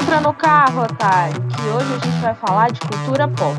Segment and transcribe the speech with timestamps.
[0.00, 3.56] Entra no carro, otário, que hoje a gente vai falar de cultura pop.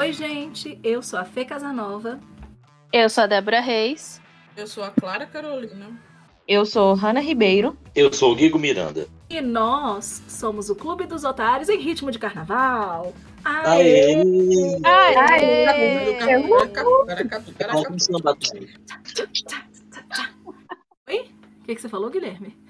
[0.00, 2.18] Oi, gente, eu sou a Fê Casanova.
[2.92, 4.20] Eu sou a Débora Reis.
[4.56, 5.86] Eu sou a Clara Carolina.
[6.48, 7.78] Eu sou Hanna Ribeiro.
[7.94, 9.06] Eu sou o Guigo Miranda.
[9.30, 13.14] E nós somos o Clube dos Otários em ritmo de carnaval.
[13.44, 14.16] Aê!
[14.82, 15.66] Aê!
[15.66, 16.08] Aê!
[21.08, 21.30] Oi?
[21.60, 22.65] O que, que você falou, Guilherme?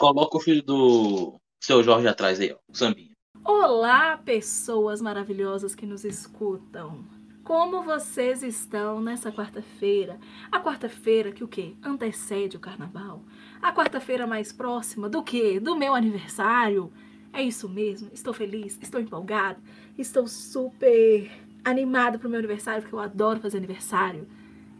[0.00, 2.56] Coloca o filho do seu Jorge atrás aí, ó.
[2.72, 3.10] O sambinha.
[3.44, 7.04] Olá, pessoas maravilhosas que nos escutam.
[7.44, 10.18] Como vocês estão nessa quarta-feira?
[10.50, 11.74] A quarta-feira que o quê?
[11.82, 13.22] Antecede o carnaval.
[13.60, 15.60] A quarta-feira mais próxima do quê?
[15.60, 16.90] Do meu aniversário.
[17.30, 18.08] É isso mesmo.
[18.10, 19.60] Estou feliz, estou empolgada,
[19.98, 21.30] estou super
[21.62, 24.26] animada pro meu aniversário, porque eu adoro fazer aniversário.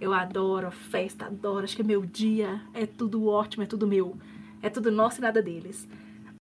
[0.00, 1.64] Eu adoro festa, adoro.
[1.64, 4.16] Acho que é meu dia, é tudo ótimo, é tudo meu.
[4.62, 5.88] É tudo nosso e nada deles.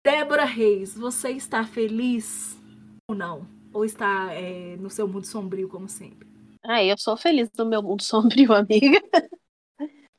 [0.05, 2.57] Débora Reis, você está feliz
[3.09, 3.47] ou não?
[3.73, 6.27] Ou está é, no seu mundo sombrio, como sempre?
[6.63, 9.01] Ah, eu sou feliz no meu mundo sombrio, amiga.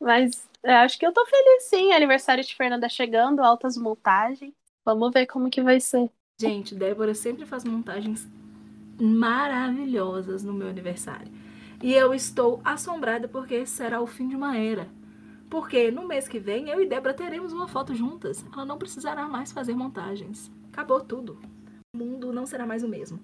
[0.00, 1.92] Mas eu acho que eu tô feliz sim.
[1.92, 4.52] Aniversário de Fernanda chegando, altas montagens.
[4.84, 6.10] Vamos ver como que vai ser.
[6.40, 8.28] Gente, Débora sempre faz montagens
[9.00, 11.32] maravilhosas no meu aniversário.
[11.82, 14.88] E eu estou assombrada porque será o fim de uma era.
[15.48, 18.44] Porque no mês que vem eu e Débora teremos uma foto juntas.
[18.52, 20.50] Ela não precisará mais fazer montagens.
[20.72, 21.38] Acabou tudo.
[21.94, 23.20] O mundo não será mais o mesmo.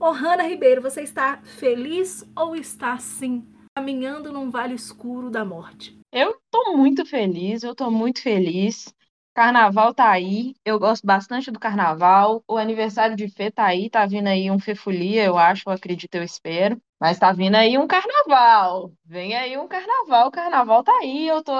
[0.00, 3.44] Ô, Hanna Ribeiro, você está feliz ou está sim
[3.76, 5.98] caminhando num vale escuro da morte?
[6.12, 8.94] Eu tô muito feliz, eu tô muito feliz.
[9.38, 12.42] Carnaval tá aí, eu gosto bastante do carnaval.
[12.48, 16.12] O aniversário de Fê tá aí, tá vindo aí um Fefolia, eu acho, eu acredito,
[16.16, 16.76] eu espero.
[17.00, 18.90] Mas tá vindo aí um carnaval.
[19.06, 21.52] Vem aí um carnaval, o carnaval tá aí, eu tô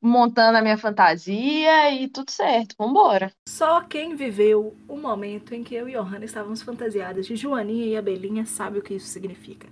[0.00, 3.32] montando a minha fantasia e tudo certo, vambora.
[3.48, 7.96] Só quem viveu o momento em que eu e Johanna estávamos fantasiadas de Joaninha e
[7.96, 9.66] Abelinha sabe o que isso significa.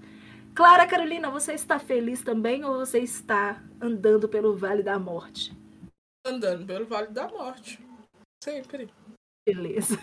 [0.56, 5.56] Clara Carolina, você está feliz também ou você está andando pelo Vale da Morte?
[6.28, 7.80] Andando pelo Vale da Morte.
[8.44, 8.90] Sempre.
[9.46, 9.98] Beleza.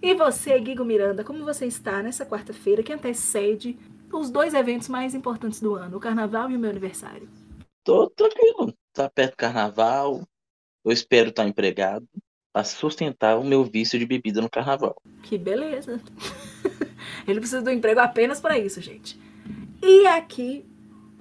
[0.00, 3.76] E você, Guigo Miranda, como você está nessa quarta-feira que antecede
[4.12, 7.28] os dois eventos mais importantes do ano, o Carnaval e o meu aniversário?
[7.82, 8.72] Tô tranquilo.
[8.92, 10.22] Tá perto do carnaval.
[10.84, 12.06] Eu espero estar empregado
[12.52, 14.94] para sustentar o meu vício de bebida no carnaval.
[15.24, 16.00] Que beleza.
[17.26, 19.18] Ele precisa do emprego apenas para isso, gente.
[19.82, 20.64] E aqui,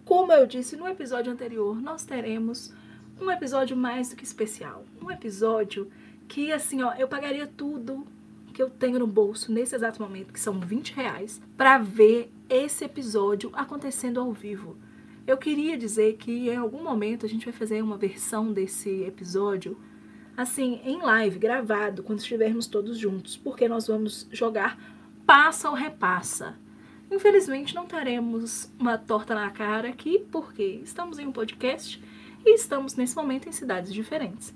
[0.04, 2.72] como eu disse no episódio anterior, nós teremos
[3.20, 4.86] um episódio mais do que especial.
[5.02, 5.90] Um episódio
[6.28, 8.06] que, assim, ó, eu pagaria tudo
[8.54, 12.86] que eu tenho no bolso nesse exato momento, que são 20 reais, para ver esse
[12.86, 14.78] episódio acontecendo ao vivo.
[15.28, 19.78] Eu queria dizer que em algum momento a gente vai fazer uma versão desse episódio,
[20.38, 24.80] assim, em live, gravado, quando estivermos todos juntos, porque nós vamos jogar
[25.26, 26.56] passa ou repassa.
[27.12, 32.02] Infelizmente não teremos uma torta na cara aqui, porque estamos em um podcast
[32.46, 34.54] e estamos nesse momento em cidades diferentes.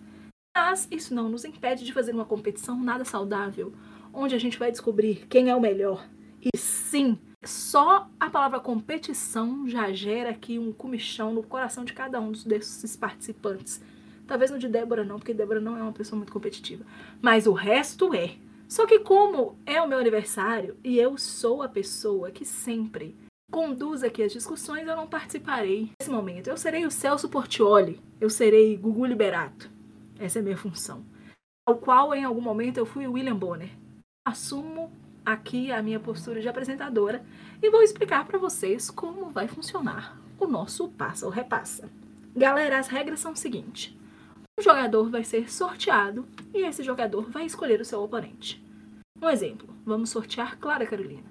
[0.56, 3.74] Mas isso não nos impede de fazer uma competição nada saudável,
[4.14, 6.08] onde a gente vai descobrir quem é o melhor.
[6.42, 12.20] E sim, só a palavra competição já gera aqui um comichão no coração de cada
[12.20, 13.82] um desses participantes.
[14.28, 16.86] Talvez no de Débora não, porque Débora não é uma pessoa muito competitiva.
[17.22, 18.36] Mas o resto é.
[18.68, 23.16] Só que como é o meu aniversário e eu sou a pessoa que sempre
[23.50, 26.48] conduz aqui as discussões, eu não participarei nesse momento.
[26.48, 29.70] Eu serei o Celso Portioli, eu serei Gugu Liberato.
[30.20, 31.04] Essa é a minha função.
[31.68, 33.70] Ao qual em algum momento eu fui o William Bonner.
[34.26, 34.92] Assumo
[35.26, 37.24] aqui a minha postura de apresentadora
[37.62, 41.90] e vou explicar para vocês como vai funcionar o nosso passa ou repassa.
[42.36, 43.98] Galera, as regras são o seguinte:
[44.60, 48.64] um jogador vai ser sorteado e esse jogador vai escolher o seu oponente.
[49.22, 51.28] Um exemplo, vamos sortear Clara Carolina.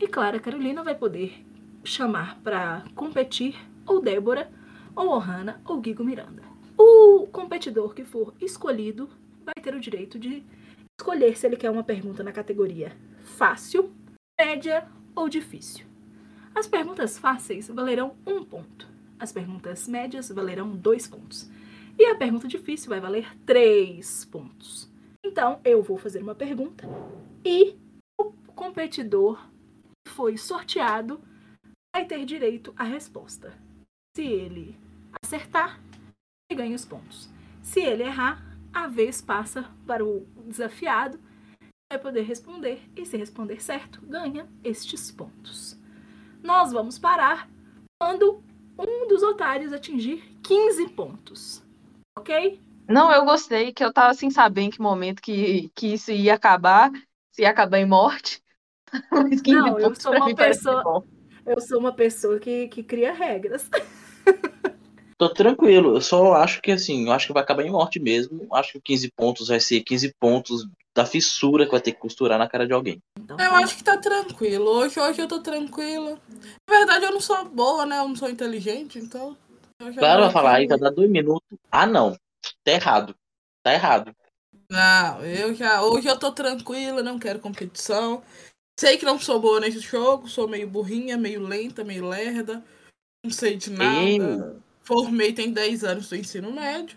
[0.00, 1.44] E Clara Carolina vai poder
[1.84, 3.56] chamar para competir
[3.86, 4.50] ou Débora,
[4.94, 6.42] ou Ohana, ou Guigo Miranda.
[6.76, 9.08] O competidor que for escolhido
[9.44, 10.44] vai ter o direito de
[11.00, 13.92] escolher se ele quer uma pergunta na categoria fácil,
[14.38, 15.86] média ou difícil.
[16.54, 18.88] As perguntas fáceis valerão um ponto.
[19.18, 21.48] As perguntas médias valerão dois pontos.
[21.98, 24.88] E a pergunta difícil vai valer três pontos.
[25.24, 26.88] Então, eu vou fazer uma pergunta
[27.44, 27.76] e
[28.16, 29.40] o competidor
[30.04, 31.20] que foi sorteado
[31.98, 33.52] vai ter direito à resposta.
[34.16, 34.78] Se ele
[35.20, 35.80] acertar,
[36.48, 37.28] ele ganha os pontos.
[37.60, 38.40] Se ele errar,
[38.72, 41.18] a vez passa para o desafiado,
[41.92, 45.76] vai poder responder e se responder certo, ganha estes pontos.
[46.40, 47.50] Nós vamos parar
[48.00, 48.44] quando
[48.78, 51.64] um dos otários atingir 15 pontos.
[52.16, 52.60] Ok?
[52.88, 56.34] Não, eu gostei, que eu tava sem saber em que momento que, que isso ia
[56.34, 56.92] acabar,
[57.32, 58.40] se ia acabar em morte.
[59.10, 61.17] Mas 15 Não, eu pontos sou pra uma pessoa-.
[61.48, 63.68] Eu sou uma pessoa que, que cria regras.
[65.16, 68.46] Tô tranquilo, eu só acho que assim, eu acho que vai acabar em morte mesmo.
[68.52, 70.64] Acho que 15 pontos vai ser 15 pontos
[70.94, 73.02] da fissura que vai ter que costurar na cara de alguém.
[73.18, 73.56] Então, Eu tá.
[73.58, 74.66] acho que tá tranquilo.
[74.66, 76.20] Hoje, hoje eu tô tranquila.
[76.70, 77.98] Na verdade, eu não sou boa, né?
[77.98, 79.36] Eu não sou inteligente, então.
[79.96, 81.58] Claro, vai falar, aí vai dar dois minutos.
[81.70, 82.16] Ah, não.
[82.64, 83.14] Tá errado.
[83.62, 84.14] Tá errado.
[84.70, 85.82] Não, eu já.
[85.82, 88.22] Hoje eu tô tranquila, não quero competição.
[88.78, 92.64] Sei que não sou boa nesse jogo, sou meio burrinha, meio lenta, meio lerda.
[93.24, 94.04] Não sei de nada.
[94.04, 94.20] Ei.
[94.82, 96.96] Formei tem 10 anos do ensino médio.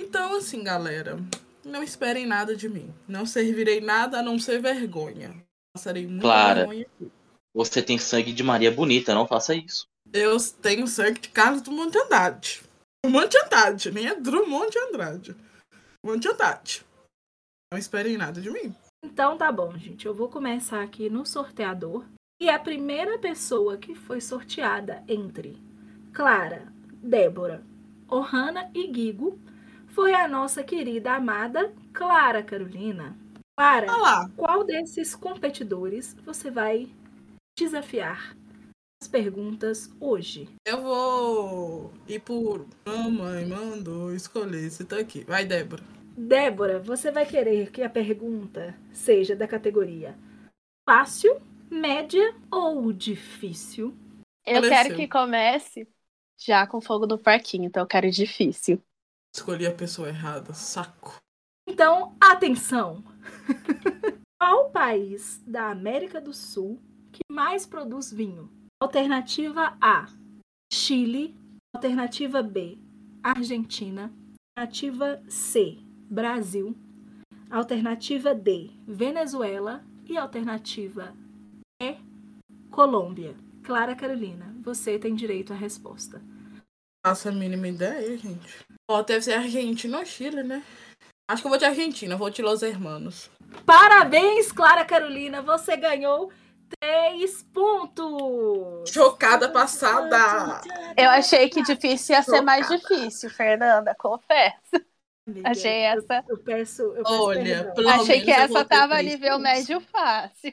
[0.00, 1.18] Então, assim, galera,
[1.62, 2.90] não esperem nada de mim.
[3.06, 5.36] Não servirei nada a não ser vergonha.
[5.76, 6.60] Passarei muita Clara.
[6.60, 6.86] vergonha.
[7.54, 9.86] Você tem sangue de Maria Bonita, não faça isso.
[10.10, 12.62] Eu tenho sangue de Carlos Drummond de Andrade.
[13.04, 15.36] Drummond de Andrade, nem é Drummond de Andrade.
[16.02, 16.86] Drummond de Andrade.
[17.70, 18.74] Não esperem nada de mim.
[19.02, 20.06] Então tá bom, gente.
[20.06, 22.04] Eu vou começar aqui no sorteador.
[22.40, 25.58] E a primeira pessoa que foi sorteada entre
[26.12, 27.62] Clara, Débora,
[28.08, 29.38] Ohana e Guigo
[29.88, 33.14] foi a nossa querida amada Clara Carolina.
[33.58, 34.30] Clara, Olha lá.
[34.36, 36.88] qual desses competidores você vai
[37.58, 38.34] desafiar
[39.02, 40.48] as perguntas hoje?
[40.64, 42.66] Eu vou ir por.
[42.86, 45.24] Mamãe mandou escolher esse daqui.
[45.24, 45.82] Vai, Débora.
[46.20, 50.18] Débora, você vai querer que a pergunta seja da categoria
[50.86, 51.40] fácil,
[51.70, 53.96] média ou difícil?
[54.44, 55.88] Eu Olha quero que comece
[56.36, 58.82] já com fogo no parquinho, então eu quero difícil.
[59.34, 60.52] Escolhi a pessoa errada.
[60.52, 61.16] Saco.
[61.66, 63.02] Então, atenção!
[64.38, 66.78] Qual país da América do Sul
[67.12, 68.50] que mais produz vinho?
[68.78, 70.06] Alternativa A:
[70.70, 71.34] Chile.
[71.74, 72.78] Alternativa B:
[73.22, 74.12] Argentina.
[74.54, 76.76] Alternativa C: Brasil.
[77.48, 79.84] Alternativa D: Venezuela.
[80.08, 81.14] E alternativa
[81.80, 81.96] E:
[82.68, 83.36] Colômbia.
[83.62, 86.20] Clara Carolina, você tem direito à resposta.
[87.06, 88.58] Faço a mínima ideia, gente.
[88.90, 90.64] Ó, deve ser Argentina ou Chile, né?
[91.30, 93.30] Acho que eu vou de Argentina, vou de Los Hermanos.
[93.64, 96.32] Parabéns, Clara Carolina, você ganhou
[96.80, 98.90] três pontos!
[98.90, 100.60] Chocada passada!
[100.96, 102.96] Eu achei que difícil ia ser mais Chocada.
[102.96, 104.89] difícil, Fernanda, confesso.
[105.30, 106.24] Amiga, Achei essa.
[106.28, 109.42] Eu peço, eu peço Olha, achei menos que eu essa tava três nível pontos.
[109.42, 110.52] médio fácil.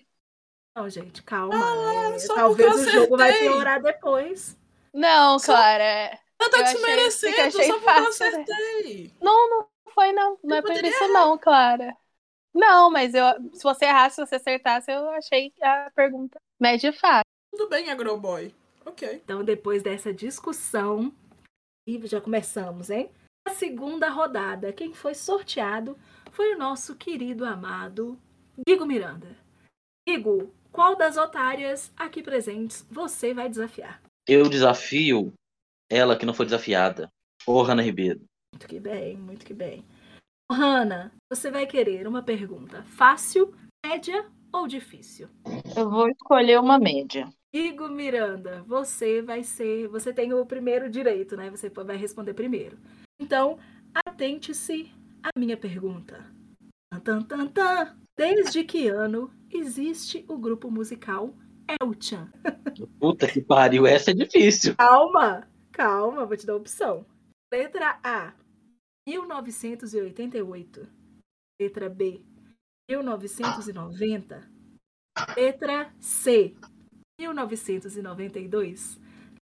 [0.75, 1.55] Não, gente, calma.
[1.55, 4.55] Ah, é, só talvez o eu jogo vai piorar depois.
[4.93, 6.19] Não, Só- Clara.
[6.39, 8.43] Eu tô Eu achei- desmerecendo, que achei só porque eu fácil, né?
[8.45, 9.13] acertei.
[9.19, 10.37] Não, não foi não.
[10.43, 11.97] Não Eu é por isso não, Clara.
[12.53, 17.23] Não, mas eu, se você errasse, se você acertasse, eu achei a pergunta médio fácil.
[17.51, 18.53] Tudo bem, Agroboy.
[18.85, 19.13] Ok.
[19.23, 21.11] Então, depois dessa discussão,
[21.87, 23.09] e já começamos, hein?
[23.47, 25.97] A segunda rodada, quem foi sorteado
[26.33, 28.19] foi o nosso querido amado
[28.67, 29.37] Guigo Miranda.
[30.05, 34.01] Guigo, qual das otárias aqui presentes você vai desafiar?
[34.27, 35.31] Eu desafio
[35.89, 37.09] ela que não foi desafiada.
[37.47, 38.19] Ô, Hanna Ribeiro.
[38.53, 39.85] Muito que bem, muito que bem.
[40.51, 43.55] Hanna, você vai querer uma pergunta fácil,
[43.85, 45.29] média ou difícil?
[45.73, 47.29] Eu vou escolher uma média.
[47.53, 49.87] Igor Miranda, você vai ser.
[49.87, 51.49] Você tem o primeiro direito, né?
[51.49, 52.77] Você vai responder primeiro.
[53.19, 53.57] Então,
[53.93, 54.91] atente-se
[55.23, 56.25] à minha pergunta.
[56.91, 57.97] Tan, tan, tan, tan.
[58.15, 61.33] Desde que ano existe o grupo musical
[61.81, 62.31] El-Chan?
[62.99, 64.75] Puta que pariu, essa é difícil.
[64.75, 67.05] Calma, calma, vou te dar a opção.
[67.51, 68.33] Letra A,
[69.07, 70.87] 1988.
[71.59, 72.21] Letra B,
[72.89, 74.47] 1990.
[75.35, 76.55] Letra C,
[77.19, 78.99] 1992.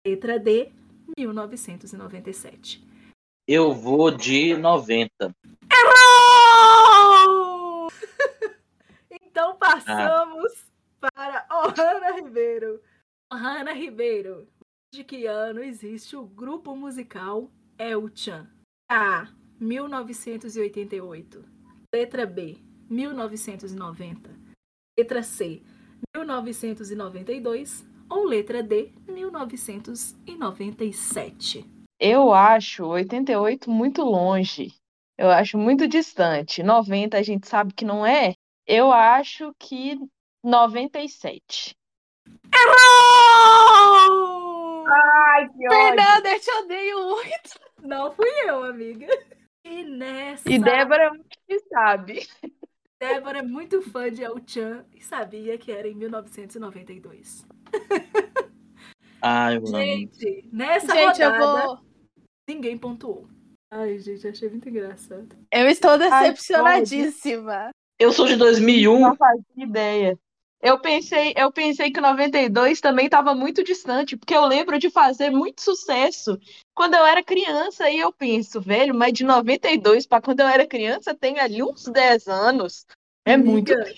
[0.06, 0.72] Letra D,
[1.18, 2.91] 1997.
[3.46, 5.34] Eu vou de 90.
[5.72, 5.90] Errou!
[9.10, 10.52] então passamos
[11.00, 12.80] para Ohana Ribeiro.
[13.32, 14.46] Ohana Ribeiro,
[14.92, 18.48] de que ano existe o grupo musical El-Chan?
[18.88, 19.26] A.
[19.58, 21.44] 1988.
[21.92, 22.58] Letra B.
[22.88, 24.30] 1990.
[24.96, 25.64] Letra C.
[26.16, 27.84] 1992.
[28.08, 28.92] Ou letra D.
[29.08, 31.71] 1997.
[32.04, 34.74] Eu acho 88 muito longe.
[35.16, 36.60] Eu acho muito distante.
[36.60, 38.34] 90 a gente sabe que não é.
[38.66, 39.96] Eu acho que
[40.42, 41.76] 97.
[42.52, 43.94] Errou!
[44.88, 47.60] Ai, que Fernanda, eu te odeio muito.
[47.82, 49.06] Não fui eu, amiga.
[49.64, 50.50] E nessa.
[50.50, 52.26] E Débora muito que sabe.
[52.98, 57.46] Débora é muito fã de El-Chan e sabia que era em 1992.
[59.22, 59.78] Ai, mano.
[59.78, 61.91] Gente, nessa Gente, eu rodada, vou.
[62.48, 63.26] Ninguém pontuou.
[63.70, 65.28] Ai, gente, achei muito engraçado.
[65.50, 67.70] Eu estou decepcionadíssima.
[67.98, 69.00] Eu sou de 2001.
[69.00, 70.18] Não fazia ideia.
[70.62, 74.90] Eu pensei, eu pensei que o 92 também estava muito distante, porque eu lembro de
[74.90, 76.38] fazer muito sucesso
[76.72, 80.66] quando eu era criança, e eu penso, velho, mas de 92 para quando eu era
[80.66, 82.86] criança tem ali uns 10 anos.
[83.24, 83.72] É muito.
[83.72, 83.94] Amiga,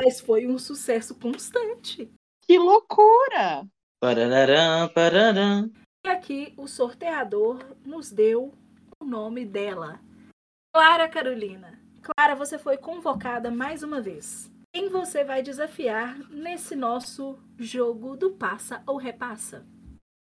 [0.00, 2.10] Mas foi um sucesso constante.
[2.42, 3.64] Que loucura!
[4.00, 5.70] Parararã, pararã.
[6.04, 8.52] E aqui o sorteador nos deu
[9.00, 9.98] o nome dela.
[10.70, 11.80] Clara Carolina.
[12.02, 14.50] Clara, você foi convocada mais uma vez.
[14.74, 19.66] Quem você vai desafiar nesse nosso jogo do passa ou repassa?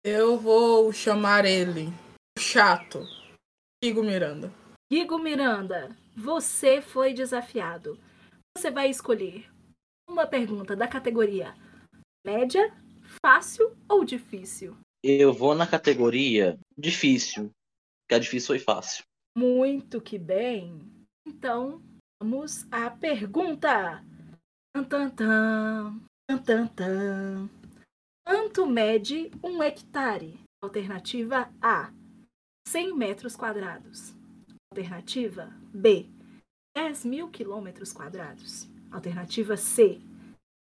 [0.04, 1.92] Eu vou chamar ele.
[2.36, 3.06] Chato.
[3.80, 4.52] Igor Miranda.
[4.90, 8.00] Guigo Miranda, você foi desafiado.
[8.56, 9.48] Você vai escolher
[10.08, 11.54] uma pergunta da categoria
[12.26, 12.72] média,
[13.24, 14.76] fácil ou difícil?
[15.02, 17.50] Eu vou na categoria difícil.
[18.08, 19.04] Que a difícil foi fácil.
[19.36, 20.80] Muito que bem.
[21.26, 21.82] Então,
[22.20, 24.02] vamos à pergunta.
[24.88, 26.00] Tan, tan.
[28.26, 30.38] Quanto mede um hectare?
[30.60, 31.92] Alternativa A,
[32.66, 34.12] 100 metros quadrados.
[34.72, 36.08] Alternativa B,
[36.76, 38.68] 10 mil quilômetros quadrados.
[38.90, 40.00] Alternativa C,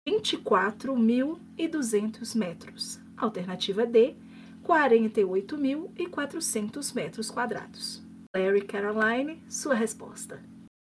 [0.08, 3.05] 24.200 metros.
[3.18, 4.16] Alternativa D,
[4.64, 8.02] 48.400 metros quadrados.
[8.36, 10.42] Larry Caroline, sua resposta.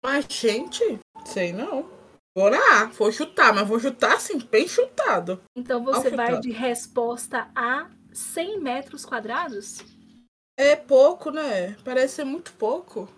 [0.04, 1.90] Mas, gente, sei não.
[2.36, 5.42] Vou lá, vou chutar, mas vou chutar assim, bem chutado.
[5.56, 9.78] Então você Ao vai de resposta a 100 metros quadrados?
[10.58, 11.76] É pouco, né?
[11.84, 13.08] Parece ser muito pouco.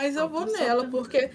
[0.00, 1.30] Mas eu vou nela, porque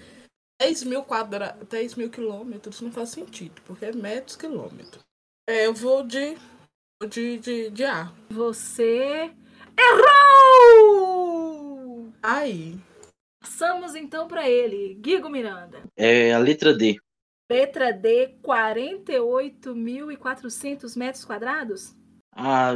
[0.60, 1.58] 10 mil, quadra...
[1.68, 5.02] 10 mil quilômetros não faz sentido, porque é metros quilômetros.
[5.48, 6.36] É, eu vou de.
[7.06, 8.12] De, de, de A.
[8.30, 9.30] Você
[9.78, 11.28] errou!
[12.22, 12.76] Aí.
[13.40, 15.84] Passamos então para ele, Guigo Miranda.
[15.96, 16.98] É a letra D.
[17.50, 21.94] Letra D, 48.400 metros quadrados?
[22.32, 22.74] Ah,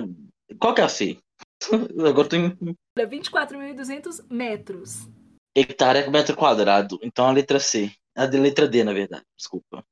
[0.59, 1.19] qual que é a C?
[2.09, 2.57] Agora tô em
[2.97, 5.09] 24.200 metros.
[5.55, 6.99] hectare é metro quadrado.
[7.03, 7.93] Então a letra C.
[8.15, 9.25] A de letra D, na verdade.
[9.37, 9.83] Desculpa.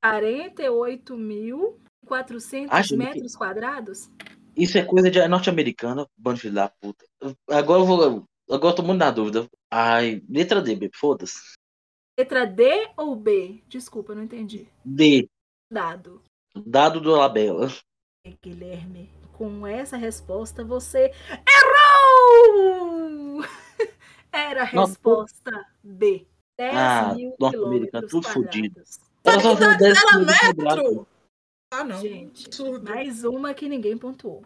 [2.11, 4.11] 48.400 Acho que- metros quadrados?
[4.57, 7.05] Isso é coisa de norte-americana, bando de da puta.
[7.49, 8.25] Agora eu vou.
[8.51, 9.49] Agora eu tô muito na dúvida.
[9.71, 11.55] Ai, letra D, baby, foda-se.
[12.19, 13.63] Letra D ou B?
[13.69, 14.67] Desculpa, não entendi.
[14.85, 15.29] D.
[15.73, 16.21] Dado.
[16.67, 17.69] Dado do Labela.
[18.27, 21.13] É, Guilherme, com essa resposta você
[22.11, 23.43] errou!
[24.33, 24.93] Era a Nossa.
[24.93, 26.27] resposta B.
[26.59, 28.75] 10 Ah, mil quilômetros tudo fudido.
[28.75, 28.99] quadrados.
[29.25, 29.51] Era só
[30.11, 30.83] Era
[31.73, 32.01] Ah, não.
[32.01, 32.91] Gente, Absurdo.
[32.91, 34.45] mais uma que ninguém pontuou.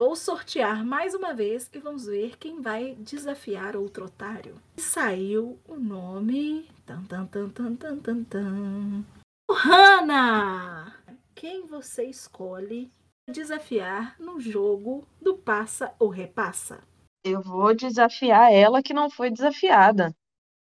[0.00, 4.54] Vou sortear mais uma vez e vamos ver quem vai desafiar outro otário.
[4.76, 6.68] E saiu o nome.
[6.86, 9.04] Tan, tan, tan, tan, tan, tan, tan.
[9.50, 10.94] Hanna!
[11.34, 12.90] Quem você escolhe
[13.28, 16.80] desafiar no jogo do passa ou repassa?
[17.24, 20.14] Eu vou desafiar ela que não foi desafiada.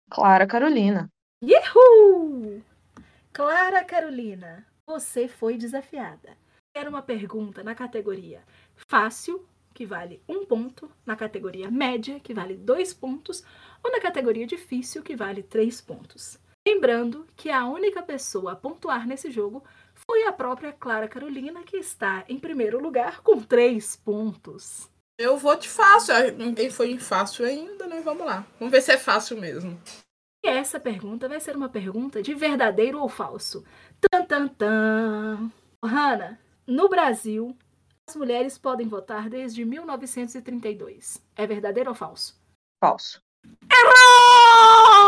[0.10, 1.10] Clara Carolina.
[1.44, 2.62] Yahoo!
[3.32, 6.38] Clara Carolina, você foi desafiada.
[6.74, 8.42] Era uma pergunta na categoria
[8.90, 13.44] fácil, que vale um ponto, na categoria média, que vale dois pontos,
[13.84, 16.40] ou na categoria difícil, que vale três pontos.
[16.66, 19.64] Lembrando que a única pessoa a pontuar nesse jogo
[19.94, 24.90] foi a própria Clara Carolina, que está em primeiro lugar com três pontos.
[25.20, 26.14] Eu vou de fácil.
[26.38, 28.02] Ninguém foi em fácil ainda, né?
[28.02, 28.46] Vamos lá.
[28.60, 29.80] Vamos ver se é fácil mesmo.
[30.46, 33.66] E essa pergunta vai ser uma pergunta de verdadeiro ou falso.
[34.00, 35.52] Tan, tan, tan.
[35.84, 37.58] Hanna, no Brasil,
[38.08, 41.22] as mulheres podem votar desde 1932.
[41.36, 42.40] É verdadeiro ou falso?
[42.84, 43.22] Falso.
[43.72, 45.08] Errou!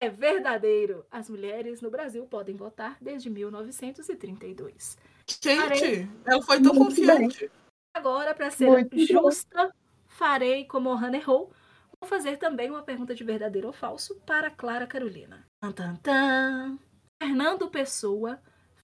[0.00, 1.06] É verdadeiro.
[1.10, 4.98] As mulheres no Brasil podem votar desde 1932.
[5.42, 7.50] Gente, ela foi tão Muito confiante.
[7.94, 9.04] Agora, para ser Muito bom.
[9.06, 9.74] justa,
[10.06, 11.50] farei como o Hanna errou.
[11.98, 15.46] Vou fazer também uma pergunta de verdadeiro ou falso para Clara Carolina.
[15.60, 16.78] Tan, tan, tan.
[17.26, 18.40] Fernando Pessoa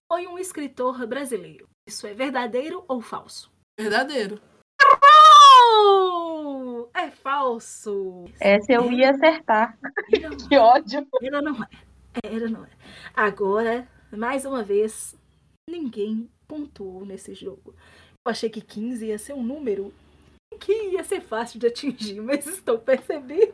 [0.07, 1.67] foi um escritor brasileiro.
[1.87, 3.51] Isso é verdadeiro ou falso?
[3.79, 4.41] Verdadeiro.
[6.95, 8.25] É falso.
[8.39, 9.77] Essa eu ia acertar.
[10.13, 11.07] Era, Que ódio.
[11.21, 11.67] era não é.
[12.23, 12.69] Era não é.
[13.13, 15.15] Agora, mais uma vez,
[15.69, 17.75] ninguém pontuou nesse jogo.
[18.25, 19.93] Eu achei que 15 ia ser um número
[20.57, 23.53] que ia ser fácil de atingir, mas estou percebendo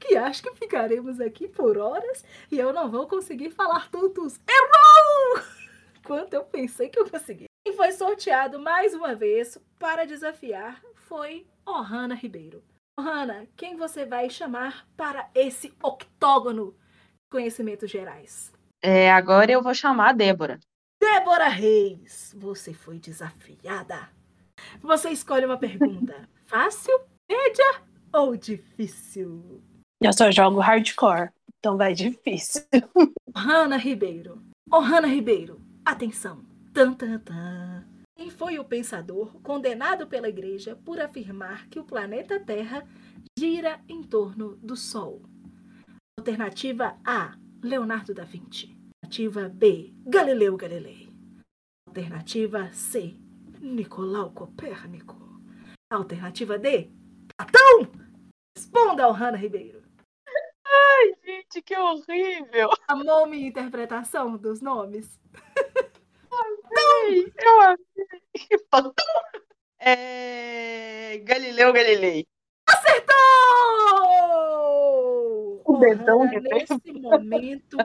[0.00, 5.44] que acho que ficaremos aqui por horas e eu não vou conseguir falar tantos errou
[6.04, 7.46] quanto eu pensei que eu consegui.
[7.66, 12.62] E foi sorteado mais uma vez para desafiar foi Ohana Ribeiro.
[12.98, 18.52] Hanna, quem você vai chamar para esse octógono de conhecimentos gerais?
[18.82, 20.58] É, agora eu vou chamar a Débora.
[21.00, 24.10] Débora Reis, você foi desafiada.
[24.82, 26.98] Você escolhe uma pergunta: fácil,
[27.28, 29.62] média ou difícil?
[30.00, 32.62] Eu só jogo hardcore, então vai difícil.
[33.34, 34.42] Hanna Ribeiro.
[34.70, 36.44] Oh, Hanna Ribeiro, atenção.
[36.72, 37.84] Tan, tan, tan.
[38.16, 42.84] Quem foi o pensador condenado pela igreja por afirmar que o planeta Terra
[43.38, 45.22] gira em torno do Sol?
[46.18, 48.76] Alternativa A, Leonardo da Vinci.
[49.04, 51.08] Alternativa B, Galileu Galilei.
[51.86, 53.16] Alternativa C,
[53.60, 55.16] Nicolau Copérnico.
[55.90, 56.90] Alternativa D,
[57.36, 57.90] Platão.
[58.56, 59.82] Responda ao Hanna Ribeiro.
[60.66, 62.68] Ai, gente, que horrível!
[62.86, 65.18] Amou minha interpretação dos nomes?
[66.30, 67.78] Ai, eu amei.
[69.78, 71.18] É...
[71.18, 72.26] Galileu Galilei.
[72.68, 73.16] Acertou!
[75.64, 77.78] O dedão de nesse momento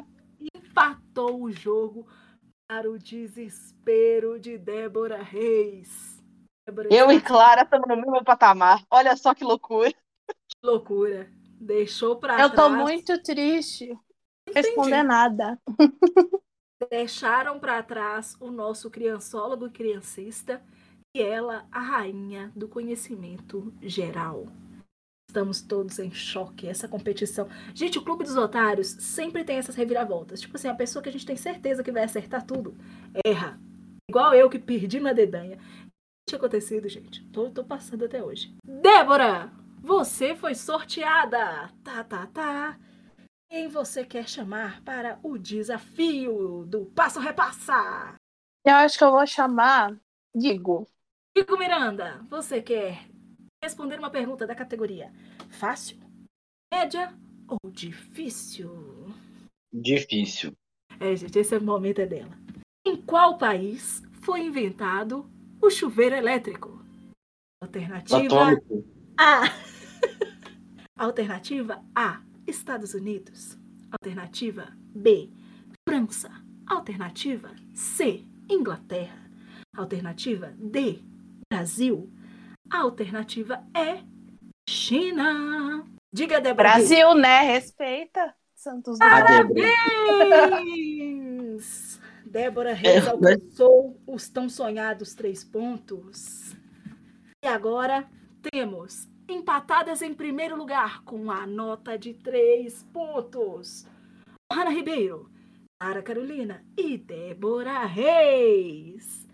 [0.56, 2.08] empatou o jogo
[2.74, 6.20] para o desespero de Débora Reis.
[6.68, 8.84] Débora Eu e Clara estamos no mesmo patamar.
[8.90, 9.92] Olha só que loucura.
[9.92, 11.30] Que loucura.
[11.62, 12.72] Deixou para Eu tô trás.
[12.72, 13.96] muito triste.
[14.50, 14.70] Entendi.
[14.70, 15.60] Responder nada.
[16.90, 20.60] Deixaram para trás o nosso criançólogo e criancista
[21.16, 24.48] e ela, a rainha do conhecimento geral.
[25.34, 26.68] Estamos todos em choque.
[26.68, 27.50] Essa competição.
[27.74, 30.40] Gente, o Clube dos Otários sempre tem essas reviravoltas.
[30.40, 32.78] Tipo assim, a pessoa que a gente tem certeza que vai acertar tudo,
[33.26, 33.60] erra.
[34.08, 35.58] Igual eu que perdi na dedanha.
[36.30, 37.26] Tinha acontecido, gente.
[37.32, 38.56] Tô, tô passando até hoje.
[38.64, 41.72] Débora, você foi sorteada.
[41.84, 42.80] Tá, tá, tá.
[43.50, 48.14] Quem você quer chamar para o desafio do Passo Repassa?
[48.64, 50.00] Eu acho que eu vou chamar
[50.36, 50.88] Digo.
[51.36, 53.08] Igor Miranda, você quer
[53.64, 55.10] responder uma pergunta da categoria
[55.50, 55.98] fácil,
[56.74, 57.14] média
[57.48, 58.70] ou difícil?
[59.74, 60.52] Difícil.
[61.00, 62.38] É, gente, esse é o momento é dela.
[62.86, 65.26] Em qual país foi inventado
[65.62, 66.84] o chuveiro elétrico?
[67.62, 68.86] Alternativa Atômico.
[69.18, 69.44] A.
[71.00, 73.58] Alternativa A, Estados Unidos.
[73.92, 75.30] Alternativa B,
[75.88, 76.30] França.
[76.68, 79.32] Alternativa C, Inglaterra.
[79.76, 81.00] Alternativa D,
[81.50, 82.12] Brasil.
[82.74, 84.04] Alternativa E,
[84.68, 85.86] China.
[86.12, 86.70] Diga, Débora.
[86.70, 87.42] Brasil, né?
[87.42, 88.34] Respeita.
[88.56, 89.10] Santos do A.
[89.10, 89.74] Parabéns!
[92.26, 96.56] Débora Reis É, alcançou os tão sonhados três pontos.
[97.44, 98.10] E agora
[98.52, 103.86] temos empatadas em primeiro lugar com a nota de três pontos.
[104.52, 105.30] Hanna Ribeiro,
[105.80, 109.28] Clara Carolina e Débora Reis.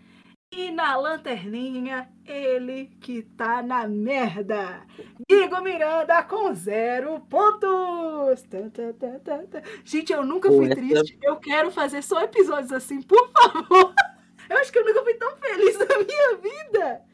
[0.51, 4.83] E na lanterninha, ele que tá na merda.
[5.29, 8.41] Igor Miranda com zero pontos.
[8.43, 9.61] Tá, tá, tá, tá, tá.
[9.83, 11.19] Gente, eu nunca fui triste.
[11.21, 13.93] Eu quero fazer só episódios assim, por favor.
[14.49, 17.05] Eu acho que eu nunca fui tão feliz na minha vida.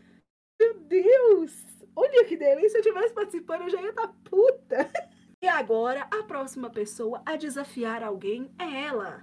[0.57, 1.65] Meu Deus.
[1.93, 2.69] Olha que delícia.
[2.69, 4.89] Se eu tivesse participando, eu já ia estar puta.
[5.41, 9.21] E agora, a próxima pessoa a desafiar alguém é ela.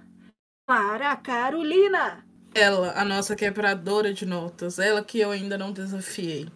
[0.65, 2.23] Clara Carolina.
[2.55, 4.77] Ela, a nossa quebradora de notas.
[4.77, 6.47] Ela que eu ainda não desafiei.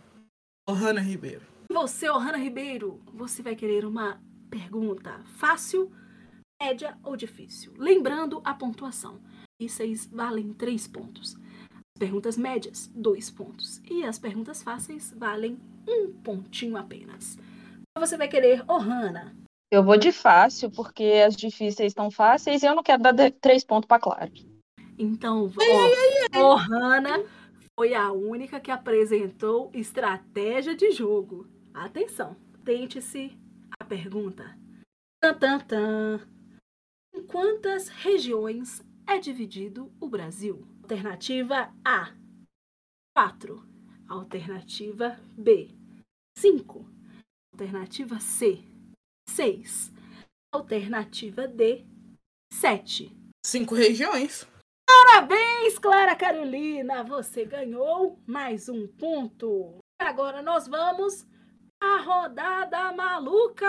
[0.70, 1.42] Ohana Ribeiro.
[1.72, 5.92] Você, Ohana Ribeiro, você vai querer uma pergunta fácil,
[6.62, 7.74] média ou difícil?
[7.78, 9.20] Lembrando a pontuação.
[9.60, 11.36] E seis valem três pontos.
[11.72, 13.82] As perguntas médias, dois pontos.
[13.90, 17.40] E as perguntas fáceis valem um pontinho apenas.
[17.98, 19.36] Você vai querer, Ohana.
[19.72, 23.64] Eu vou de fácil, porque as difíceis estão fáceis e eu não quero dar três
[23.64, 24.32] pontos pra Clara.
[24.98, 25.52] Então,
[26.36, 27.24] ó, Ohana
[27.80, 31.48] foi a única que apresentou estratégia de jogo.
[31.72, 33.38] Atenção, tente-se
[33.80, 34.58] a pergunta.
[35.22, 36.28] Tan, tan, tan.
[37.14, 40.68] Em quantas regiões é dividido o Brasil?
[40.82, 42.16] Alternativa A,
[43.16, 43.64] 4.
[44.08, 45.70] Alternativa B,
[46.38, 46.90] 5.
[47.54, 48.64] Alternativa C,
[49.30, 49.92] 6.
[50.52, 51.86] Alternativa D,
[52.52, 53.16] 7.
[53.46, 54.48] Cinco regiões.
[55.18, 57.04] Parabéns, Clara Carolina!
[57.04, 59.80] Você ganhou mais um ponto.
[60.00, 61.26] Agora nós vamos
[61.82, 63.66] à rodada maluca!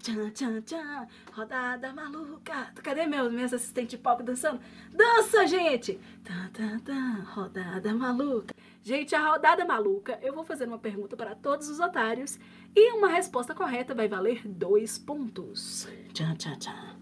[0.00, 1.06] Tchan, tchan, tchan!
[1.30, 2.72] Rodada maluca!
[2.82, 4.62] Cadê meu, meus assistentes pop dançando?
[4.90, 6.00] Dança, gente!
[6.24, 8.54] Tan, tan, tan, rodada maluca!
[8.82, 12.38] Gente, a rodada maluca, eu vou fazer uma pergunta para todos os otários
[12.74, 15.86] e uma resposta correta vai valer dois pontos.
[16.14, 16.96] Tchan, tchan, tchan.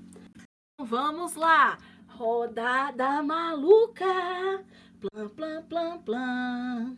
[0.74, 1.78] Então Vamos lá!
[2.20, 4.62] Rodada maluca!
[5.00, 6.96] Plan, plan, plan, plan.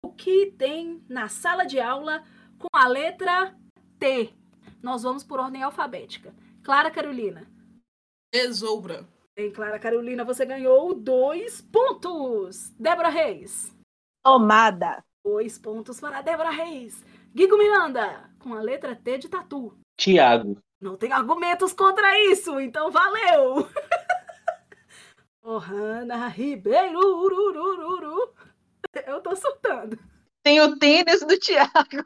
[0.00, 2.22] O que tem na sala de aula
[2.56, 3.52] com a letra
[3.98, 4.32] T.
[4.80, 6.32] Nós vamos por ordem alfabética.
[6.62, 7.50] Clara Carolina.
[8.32, 9.08] Tesoura.
[9.36, 12.70] Bem, Clara Carolina, você ganhou dois pontos.
[12.78, 13.76] Débora Reis.
[14.24, 15.02] Tomada.
[15.24, 17.04] Dois pontos para Débora Reis.
[17.34, 19.76] Guigo Miranda, com a letra T de tatu.
[19.98, 20.62] Tiago.
[20.80, 23.68] Não tem argumentos contra isso, então valeu!
[25.42, 28.34] Ohana Ribeiro, ururururu.
[29.06, 29.98] Eu tô surtando.
[30.42, 32.04] Tem o tênis do Thiago.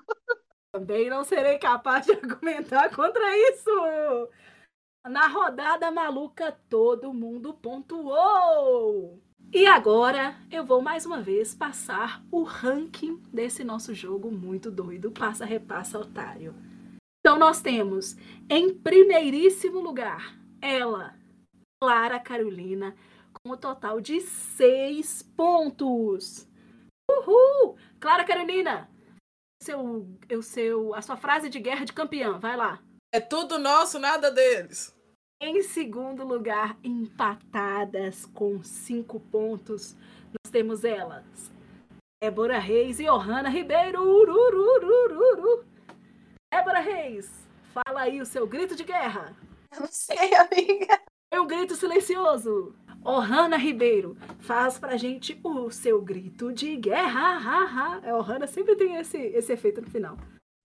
[0.72, 3.70] Também não serei capaz de argumentar contra isso.
[5.06, 9.20] Na rodada maluca, todo mundo pontuou.
[9.52, 15.12] E agora eu vou mais uma vez passar o ranking desse nosso jogo muito doido.
[15.12, 16.54] Passa, repassa, otário.
[17.20, 18.16] Então nós temos
[18.50, 21.14] em primeiríssimo lugar ela,
[21.80, 22.96] Clara Carolina,
[23.44, 26.48] com o total de seis pontos.
[27.10, 27.76] Uhul!
[28.00, 28.88] Clara Carolina,
[29.62, 32.82] seu, o seu, a sua frase de guerra de campeã, vai lá.
[33.12, 34.96] É tudo nosso, nada deles.
[35.42, 39.94] Em segundo lugar, empatadas com cinco pontos,
[40.28, 41.52] nós temos elas.
[42.22, 44.02] Débora Reis e Ohana Ribeiro.
[44.02, 45.66] Urururururu.
[46.50, 47.30] Débora Reis,
[47.74, 49.36] fala aí o seu grito de guerra.
[49.70, 50.98] Eu não sei, amiga.
[51.30, 52.74] É um grito silencioso.
[53.04, 57.36] Ohana Ribeiro, faz pra gente o seu grito de guerra.
[57.36, 58.10] Ha, ha.
[58.10, 60.16] A Ohana sempre tem esse, esse efeito no final.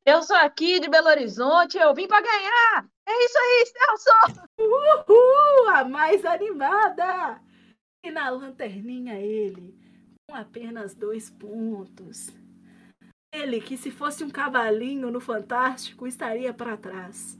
[0.06, 2.89] Eu sou aqui de Belo Horizonte, eu vim pra ganhar.
[3.08, 4.41] É isso aí, Celso.
[4.60, 5.69] Uhul!
[5.69, 7.41] A mais animada!
[8.04, 9.78] E na lanterninha ele,
[10.30, 12.30] com apenas dois pontos.
[13.34, 17.38] Ele, que se fosse um cavalinho no Fantástico, estaria para trás.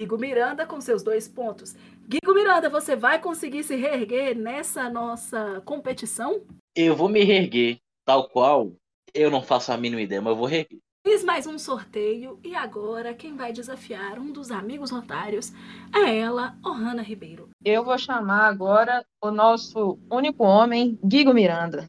[0.00, 1.74] Guigo Miranda com seus dois pontos.
[2.06, 6.40] Guigo Miranda, você vai conseguir se reerguer nessa nossa competição?
[6.72, 8.72] Eu vou me reerguer, tal qual.
[9.12, 10.78] Eu não faço a mínima ideia, mas eu vou reerguer.
[11.04, 15.52] Fiz mais um sorteio e agora quem vai desafiar um dos amigos otários
[15.92, 17.48] é ela, Ohana Ribeiro.
[17.64, 21.86] Eu vou chamar agora o nosso único homem, Guigo Miranda.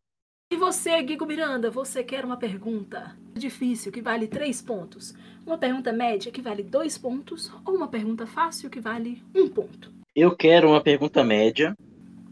[0.51, 5.13] E você, Guigo Miranda, você quer uma pergunta difícil que vale três pontos,
[5.45, 9.93] uma pergunta média que vale dois pontos ou uma pergunta fácil que vale um ponto?
[10.15, 11.75] Eu quero uma pergunta média.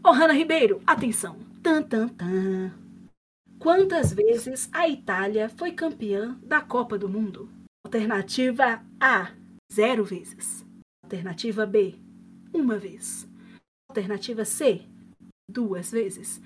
[0.04, 1.36] Ohana Ribeiro, atenção.
[1.62, 2.72] Tan, tan, tan.
[3.56, 7.48] Quantas vezes a Itália foi campeã da Copa do Mundo?
[7.86, 9.30] Alternativa A,
[9.72, 10.66] zero vezes.
[11.04, 11.94] Alternativa B,
[12.52, 13.28] uma vez.
[13.88, 14.82] Alternativa C,
[15.48, 16.42] duas vezes.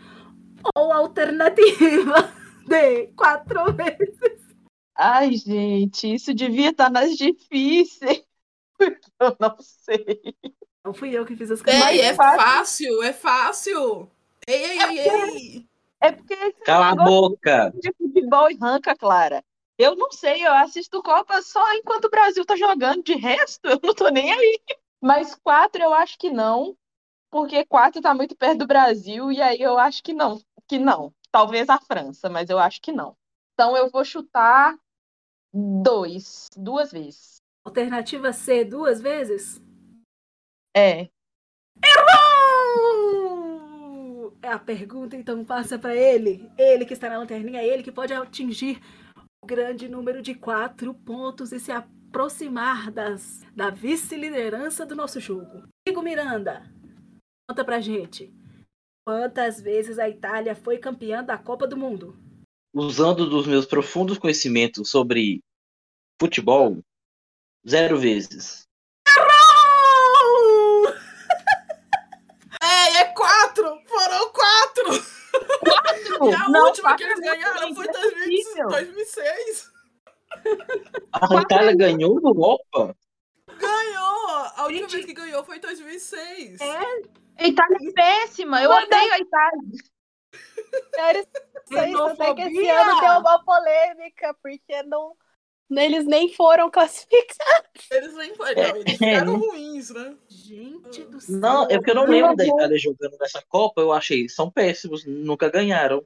[0.76, 2.32] Ou alternativa
[2.66, 4.54] D, quatro vezes.
[4.96, 8.22] Ai, gente, isso devia estar nas difíceis.
[8.78, 10.34] Porque eu não sei.
[10.84, 12.00] Não fui eu que fiz as Ei, coisas.
[12.00, 14.10] é fácil, é fácil.
[14.46, 15.66] Ei, ei, ei, ei.
[16.00, 17.72] É porque Cala a boca!
[17.80, 19.44] de futebol e ranca, Clara.
[19.78, 23.04] Eu não sei, eu assisto Copa só enquanto o Brasil tá jogando.
[23.04, 24.60] De resto, eu não tô nem aí.
[25.00, 26.76] Mas quatro eu acho que não,
[27.30, 30.40] porque quatro tá muito perto do Brasil, e aí eu acho que não,
[30.72, 31.12] que não.
[31.30, 33.14] Talvez a França, mas eu acho que não.
[33.52, 34.74] Então eu vou chutar
[35.52, 37.42] dois, duas vezes.
[37.62, 39.60] Alternativa C, duas vezes?
[40.74, 41.10] É.
[41.84, 43.52] Errou!
[44.40, 46.50] É a pergunta, então passa para ele.
[46.56, 48.80] Ele que está na lanterninha, ele que pode atingir
[49.42, 55.68] o grande número de quatro pontos e se aproximar das, da vice-liderança do nosso jogo.
[55.86, 56.62] Igor Miranda,
[57.46, 58.32] conta pra gente.
[59.04, 62.16] Quantas vezes a Itália foi campeã da Copa do Mundo?
[62.72, 65.42] Usando dos meus profundos conhecimentos sobre
[66.20, 66.78] futebol,
[67.68, 68.62] zero vezes.
[69.08, 70.88] Errou!
[72.62, 73.64] Ei, é quatro!
[73.86, 75.12] Foram quatro!
[76.24, 78.68] E a Não, última que quatro eles é ganharam foi em 2000 impossível.
[78.68, 79.72] 2006.
[81.12, 82.96] A Itália ganhou no Copa?
[83.58, 84.28] Ganhou!
[84.56, 84.92] A última Gente.
[84.92, 86.60] vez que ganhou foi em 2006.
[86.60, 87.02] É,
[87.38, 89.92] A Itália é péssima, eu odeio a Itália.
[91.96, 95.16] Só sei que esse ano deu uma polêmica, porque não,
[95.70, 97.90] eles nem foram classificados.
[97.90, 98.54] Eles nem foram.
[98.54, 100.16] Não, eles ficaram ruins, né?
[100.28, 101.38] gente do céu.
[101.38, 103.80] Não, é porque eu não lembro da Itália jogando nessa Copa.
[103.80, 106.04] Eu achei, são péssimos, nunca ganharam.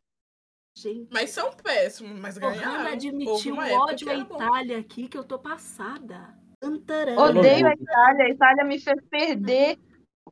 [0.78, 3.34] Gente, Mas são péssimos, mas Ohana ganharam.
[3.46, 4.36] Uma época ódio à era bom.
[4.36, 6.34] Itália aqui que eu tô passada.
[6.60, 7.16] Tantarã.
[7.16, 7.72] Odeio a.
[7.72, 8.24] Itália.
[8.26, 9.78] A Itália me fez perder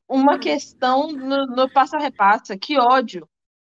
[0.09, 2.57] uma questão no, no passa-repassa.
[2.57, 3.29] Que ódio.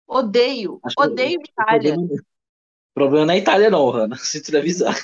[0.06, 0.80] Odeio.
[0.82, 1.94] Acho que Odeio O Itália.
[1.94, 4.16] problema, o problema não é a Itália, não, Hanna.
[4.18, 4.94] Se tu avisar.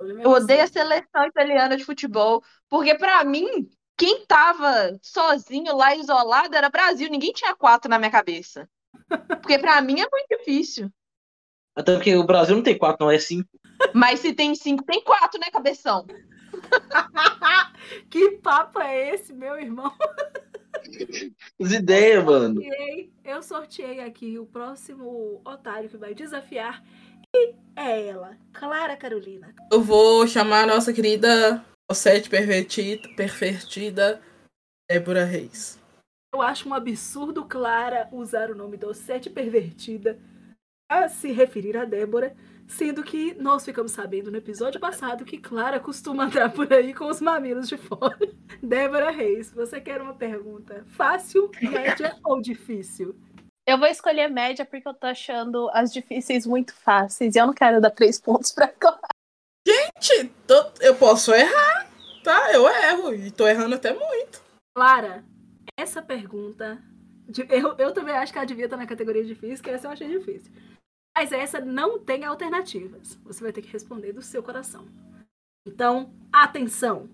[0.00, 2.42] Eu odeio a seleção italiana de futebol.
[2.68, 7.08] Porque, pra mim, quem tava sozinho lá, isolado, era Brasil.
[7.08, 8.68] Ninguém tinha quatro na minha cabeça.
[9.40, 10.90] Porque, pra mim, é muito difícil.
[11.76, 13.48] Até porque o Brasil não tem quatro, não é cinco.
[13.94, 16.04] Mas se tem cinco, tem quatro, né, cabeção?
[18.10, 19.92] que papo é esse, meu irmão?
[21.60, 22.60] As ideias, mano.
[22.60, 26.82] sorteei, eu sorteei aqui o próximo otário que vai desafiar.
[27.34, 29.54] E é ela, Clara Carolina.
[29.70, 34.20] Eu vou chamar a nossa querida Ossete pervertida, pervertida
[34.90, 35.80] Débora Reis.
[36.34, 40.18] Eu acho um absurdo Clara usar o nome Docete Pervertida
[40.88, 42.34] a se referir a Débora,
[42.68, 47.06] sendo que nós ficamos sabendo no episódio passado que Clara costuma andar por aí com
[47.06, 48.18] os mamilos de fora.
[48.62, 53.14] Débora Reis, você quer uma pergunta fácil, média ou difícil?
[53.66, 57.34] Eu vou escolher média porque eu tô achando as difíceis muito fáceis.
[57.34, 58.98] E eu não quero dar três pontos pra Clara.
[59.66, 61.88] Gente, tô- eu posso errar,
[62.24, 62.52] tá?
[62.52, 64.42] Eu erro e tô errando até muito.
[64.76, 65.24] Clara,
[65.78, 66.82] essa pergunta.
[67.48, 70.08] Eu, eu também acho que ela devia estar na categoria difícil, que essa eu achei
[70.08, 70.52] difícil.
[71.16, 73.18] Mas essa não tem alternativas.
[73.24, 74.86] Você vai ter que responder do seu coração.
[75.66, 77.08] Então, atenção!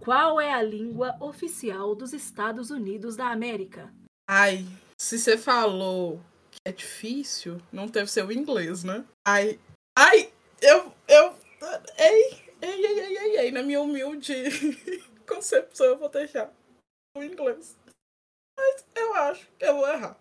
[0.00, 3.92] Qual é a língua oficial dos Estados Unidos da América?
[4.28, 4.66] Ai,
[4.98, 9.04] se você falou que é difícil, não deve ser o inglês, né?
[9.24, 9.60] Ai,
[9.96, 11.36] ai, eu, eu,
[11.98, 14.34] ei, ei, ei, ei, ei, ei, na minha humilde
[15.28, 16.52] concepção eu vou deixar
[17.16, 17.76] o inglês.
[18.58, 20.18] Mas eu acho que eu vou errar.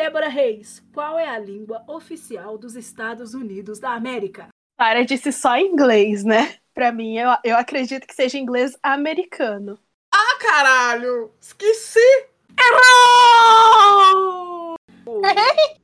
[0.00, 4.48] Débora Reis, qual é a língua oficial dos Estados Unidos da América?
[4.76, 6.58] Clara disse só inglês, né?
[6.74, 9.78] Pra mim, eu, eu acredito que seja inglês americano.
[10.12, 11.32] Ah, caralho!
[11.40, 12.00] Esqueci!
[12.58, 13.94] Errou!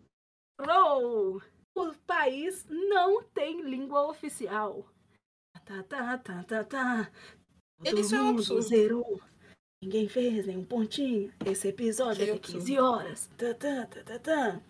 [0.61, 1.41] Errou!
[1.77, 4.85] O país não tem língua oficial.
[5.65, 7.09] Tá, tá, tá, tá, tá.
[7.85, 8.63] Todo Isso é um mundo absurdo.
[8.63, 9.21] zerou.
[9.83, 11.33] Ninguém fez nenhum pontinho.
[11.47, 12.59] Esse episódio Que ter absurdo.
[12.61, 13.31] 15 horas.
[13.37, 14.61] Tá, tá, tá, tá, tá.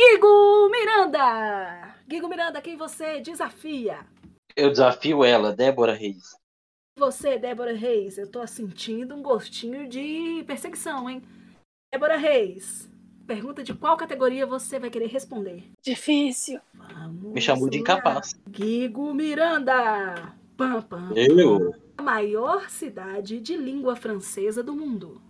[0.00, 1.94] Guigo Miranda!
[2.06, 4.06] Guigo Miranda, quem você desafia?
[4.56, 6.36] Eu desafio ela, Débora Reis.
[6.98, 11.22] Você, Débora Reis, eu tô sentindo um gostinho de perseguição, hein?
[11.92, 12.88] Débora Reis,
[13.26, 15.64] pergunta de qual categoria você vai querer responder?
[15.82, 16.60] Difícil.
[16.74, 18.34] Vamos Me chamou de incapaz.
[18.48, 20.32] Guigo Miranda.
[20.56, 21.12] Pam, pam.
[21.14, 21.74] Eu?
[21.98, 25.20] A maior cidade de língua francesa do mundo.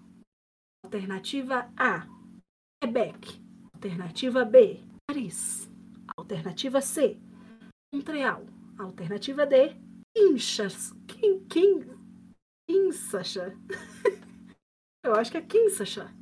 [0.85, 2.07] Alternativa A,
[2.83, 3.41] Quebec.
[3.75, 5.69] Alternativa B, Paris.
[6.17, 7.19] Alternativa C,
[7.95, 8.45] Montreal.
[8.79, 9.75] Alternativa D,
[10.17, 10.95] Kinshasa.
[11.07, 11.87] Kin, kin,
[12.69, 13.57] Kinshasa.
[15.05, 16.13] Eu acho que é Kinshasa.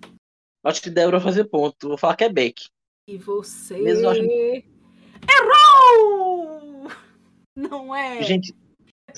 [0.65, 1.89] Acho que Débora vai fazer ponto.
[1.89, 2.69] Vou falar Quebec.
[3.09, 4.21] E você Mesmo acho-
[5.31, 6.89] errou!
[7.57, 8.23] Não é?
[8.23, 8.55] Gente,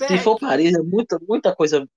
[0.07, 1.89] se for Paris, é muita, muita coisa.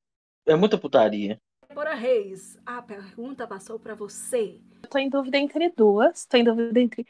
[0.45, 1.39] É muita putaria.
[1.67, 4.59] Débora Reis, a pergunta passou para você.
[4.83, 6.25] Eu tô em dúvida entre duas.
[6.25, 7.07] Tô em dúvida entre,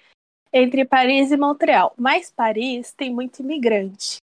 [0.51, 1.93] entre Paris e Montreal.
[1.97, 4.17] Mas Paris tem muito imigrante.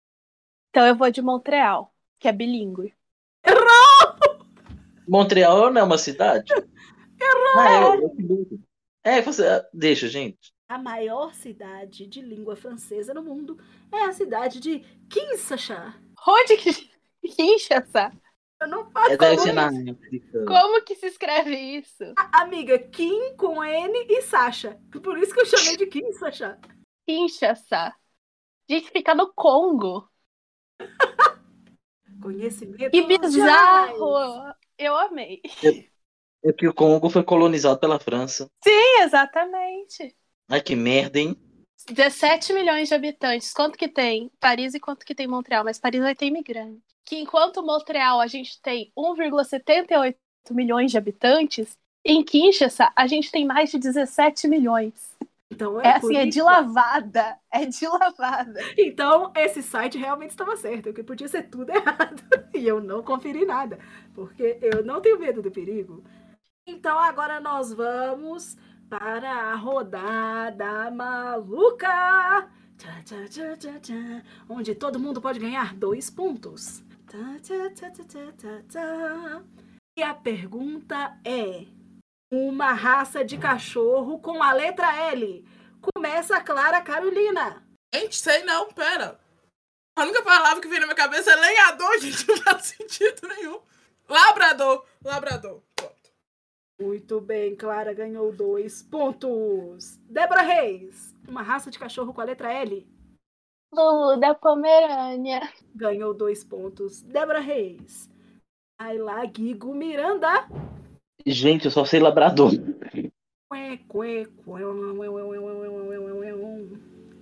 [0.69, 2.93] Então eu vou de Montreal, que é bilíngue.
[5.07, 6.51] Montreal não é uma cidade?
[6.51, 7.59] Errou!
[7.59, 8.57] Ah, é, dúvida.
[9.03, 9.43] É, você.
[9.71, 10.51] Deixa, gente.
[10.67, 13.57] A maior cidade de língua francesa no mundo
[13.91, 15.93] é a cidade de Kinshasa.
[16.27, 16.95] Onde que.
[17.35, 18.11] Kinshasa?
[18.61, 20.45] Eu não faço É, África.
[20.47, 22.13] Como que se escreve isso?
[22.31, 24.79] Amiga, Kim com N e Sasha.
[24.91, 26.59] Por isso que eu chamei de Kinshasa.
[27.07, 27.93] Kinshasa.
[28.69, 30.09] Gente, fica no Congo.
[32.21, 32.91] Conhecimento.
[32.91, 33.19] Que mundial.
[33.19, 34.55] bizarro!
[34.77, 35.41] Eu amei.
[36.43, 38.49] É que o Congo foi colonizado pela França.
[38.63, 40.15] Sim, exatamente.
[40.49, 41.35] Ai, que merda, hein?
[41.87, 43.53] 17 milhões de habitantes.
[43.53, 45.63] Quanto que tem Paris e quanto que tem Montreal?
[45.63, 46.81] Mas Paris vai ter imigrante.
[47.03, 50.15] Que enquanto Montreal a gente tem 1,78
[50.51, 55.15] milhões de habitantes, em Kinshasa a gente tem mais de 17 milhões.
[55.51, 57.37] Então É, é, assim, é de lavada.
[57.51, 58.59] É de lavada.
[58.77, 62.21] Então, esse site realmente estava certo, que podia ser tudo errado.
[62.53, 63.79] E eu não conferi nada,
[64.13, 66.03] porque eu não tenho medo do perigo.
[66.67, 68.57] Então, agora nós vamos
[68.99, 72.49] para a rodada maluca.
[72.77, 76.81] Tchá, tchá, tchá, tchá, tchá, onde todo mundo pode ganhar dois pontos.
[79.97, 81.65] E a pergunta é:
[82.31, 85.45] uma raça de cachorro com a letra L.
[85.81, 87.63] Começa a Clara Carolina.
[87.93, 89.19] Gente, sei não, pera.
[89.97, 93.61] A única palavra que vem na minha cabeça é lenhador, gente, não faz sentido nenhum.
[94.07, 95.61] Labrador, labrador.
[95.75, 95.94] Pronto.
[96.81, 99.97] Muito bem, Clara ganhou dois pontos.
[100.09, 102.85] Débora Reis, uma raça de cachorro com a letra L,
[103.73, 105.41] Lulu da Pomerânia.
[105.73, 107.01] ganhou dois pontos.
[107.01, 108.09] Débora Reis.
[108.79, 110.47] Aí lá, Guigo Miranda,
[111.25, 112.51] Gente, eu só sei labrador.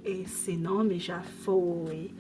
[0.04, 2.12] Esse nome já foi.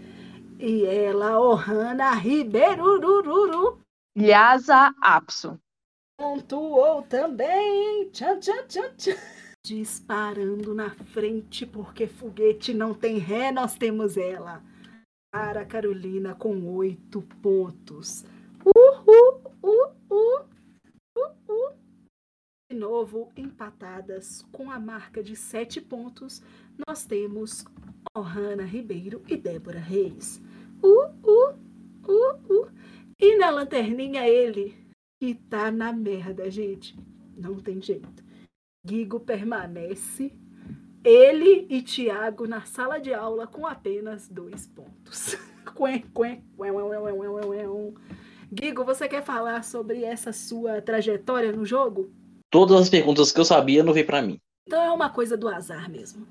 [0.59, 3.79] E ela, Ohana Ribeiro, rururu,
[4.15, 5.59] Lhasa Apso.
[6.23, 8.09] Pontuou também.
[8.11, 9.17] Tchan, tchan, tchan, tchan.
[9.65, 14.63] Disparando na frente, porque foguete não tem ré, nós temos ela.
[15.33, 18.23] Para Carolina com oito pontos.
[18.65, 20.45] Uhul, uhul,
[21.17, 21.73] uhul.
[22.71, 26.41] De novo, empatadas com a marca de sete pontos,
[26.87, 27.65] nós temos
[28.15, 30.41] Ohana Ribeiro e Débora Reis.
[30.81, 31.49] Uh, uh,
[32.07, 32.71] uh, uh.
[33.19, 34.82] E na lanterninha ele,
[35.23, 36.93] que tá na merda, gente.
[37.37, 38.21] Não tem jeito.
[38.85, 40.33] Guigo permanece.
[41.01, 45.37] Ele e Tiago na sala de aula com apenas dois pontos.
[45.73, 46.03] Quen.
[48.51, 52.11] Guigo, você quer falar sobre essa sua trajetória no jogo?
[52.51, 54.37] Todas as perguntas que eu sabia não veio pra mim.
[54.67, 56.27] Então é uma coisa do azar mesmo.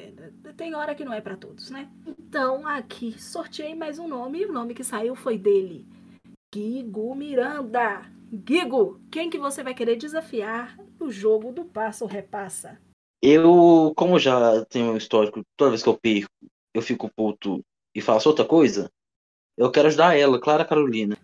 [0.00, 0.10] É,
[0.56, 1.86] Tem hora que não é pra todos, né?
[2.06, 5.86] Então aqui sorteei mais um nome e o nome que saiu foi dele.
[6.50, 8.10] Guigo Miranda.
[8.34, 12.80] Guigo, quem que você vai querer desafiar no jogo do passa ou repassa?
[13.20, 16.30] Eu, como já tenho um histórico, toda vez que eu perco,
[16.72, 17.62] eu fico puto
[17.94, 18.90] e faço outra coisa,
[19.54, 21.14] eu quero ajudar ela, Clara Carolina.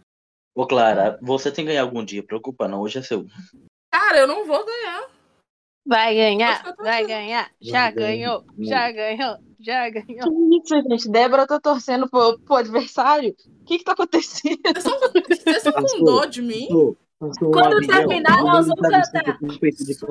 [0.55, 3.27] Ô, Clara, você tem que ganhar algum dia, preocupa não, hoje é seu.
[3.91, 5.11] Cara, eu não vou ganhar.
[5.87, 7.51] Vai ganhar, vai ganhar.
[7.59, 8.69] Já ganhou, ganhar.
[8.69, 10.07] já ganhou, já ganhou.
[10.07, 10.15] Que
[10.57, 11.11] isso, gente?
[11.11, 13.35] Débora tá torcendo pro, pro adversário?
[13.61, 14.59] O que que tá acontecendo?
[14.65, 16.69] Vocês estão vocês estão com dó de mim?
[17.19, 19.39] Quando terminar, nós vamos cantar.
[19.41, 20.09] Vocês estão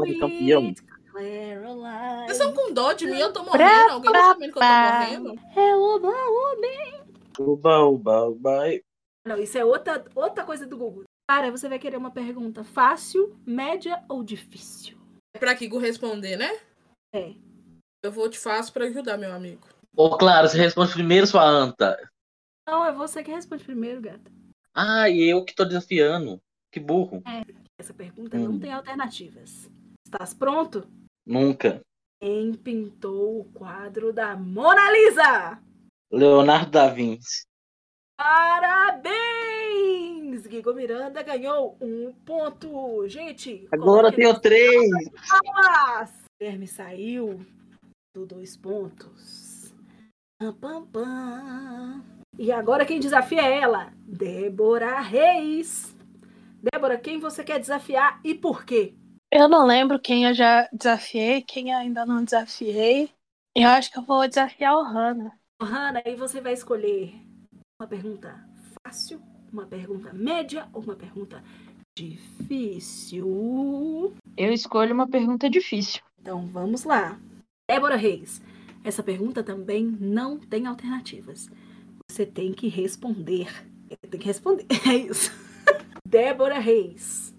[2.53, 3.19] com dó de mim?
[3.19, 3.91] Eu tô Pra, morrendo.
[3.91, 5.39] Alguém tá sabendo que eu tô morrendo?
[5.55, 7.07] É oba, oba.
[7.39, 8.59] Uba, uba, uba.
[9.25, 11.03] Não, isso é outra, outra coisa do Google.
[11.29, 14.97] Cara, você vai querer uma pergunta fácil, média ou difícil?
[15.35, 16.57] É pra Kigo responder, né?
[17.13, 17.33] É.
[18.03, 19.67] Eu vou te faço pra ajudar, meu amigo.
[19.95, 21.97] Ô, Clara, você responde primeiro, sua anta.
[22.67, 24.31] Não, é você que responde primeiro, gata.
[24.73, 26.39] Ah, e eu que tô desafiando.
[26.71, 27.23] Que burro.
[27.79, 28.59] Essa pergunta não Hum.
[28.59, 29.69] tem alternativas.
[30.05, 30.87] Estás pronto?
[31.25, 31.81] Nunca.
[32.21, 35.59] Quem pintou o quadro da Mona Lisa?
[36.11, 37.45] Leonardo da Vinci.
[38.17, 39.07] Parabéns!
[40.47, 43.07] Guigo Miranda ganhou um ponto.
[43.07, 44.89] Gente, Agora coloque tenho três.
[45.29, 46.13] palmas.
[46.39, 47.45] Guilherme saiu
[48.13, 49.73] do dois pontos.
[50.39, 52.03] Pam, pam, pam.
[52.37, 55.95] E agora quem desafia é ela, Débora Reis.
[56.61, 58.93] Débora, quem você quer desafiar e por quê?
[59.31, 63.09] Eu não lembro quem eu já desafiei, quem eu ainda não desafiei.
[63.55, 65.31] Eu acho que eu vou desafiar o Hannah.
[65.61, 67.13] Hanna, aí você vai escolher
[67.79, 68.47] uma pergunta
[68.83, 71.43] fácil, uma pergunta média ou uma pergunta
[71.97, 73.25] difícil.
[74.37, 76.01] Eu escolho uma pergunta difícil.
[76.21, 77.19] Então vamos lá.
[77.69, 78.41] Débora Reis,
[78.81, 81.49] essa pergunta também não tem alternativas.
[82.09, 83.49] Você tem que responder.
[84.09, 84.65] Tem que responder.
[84.87, 85.31] É isso.
[86.07, 87.35] Débora Reis.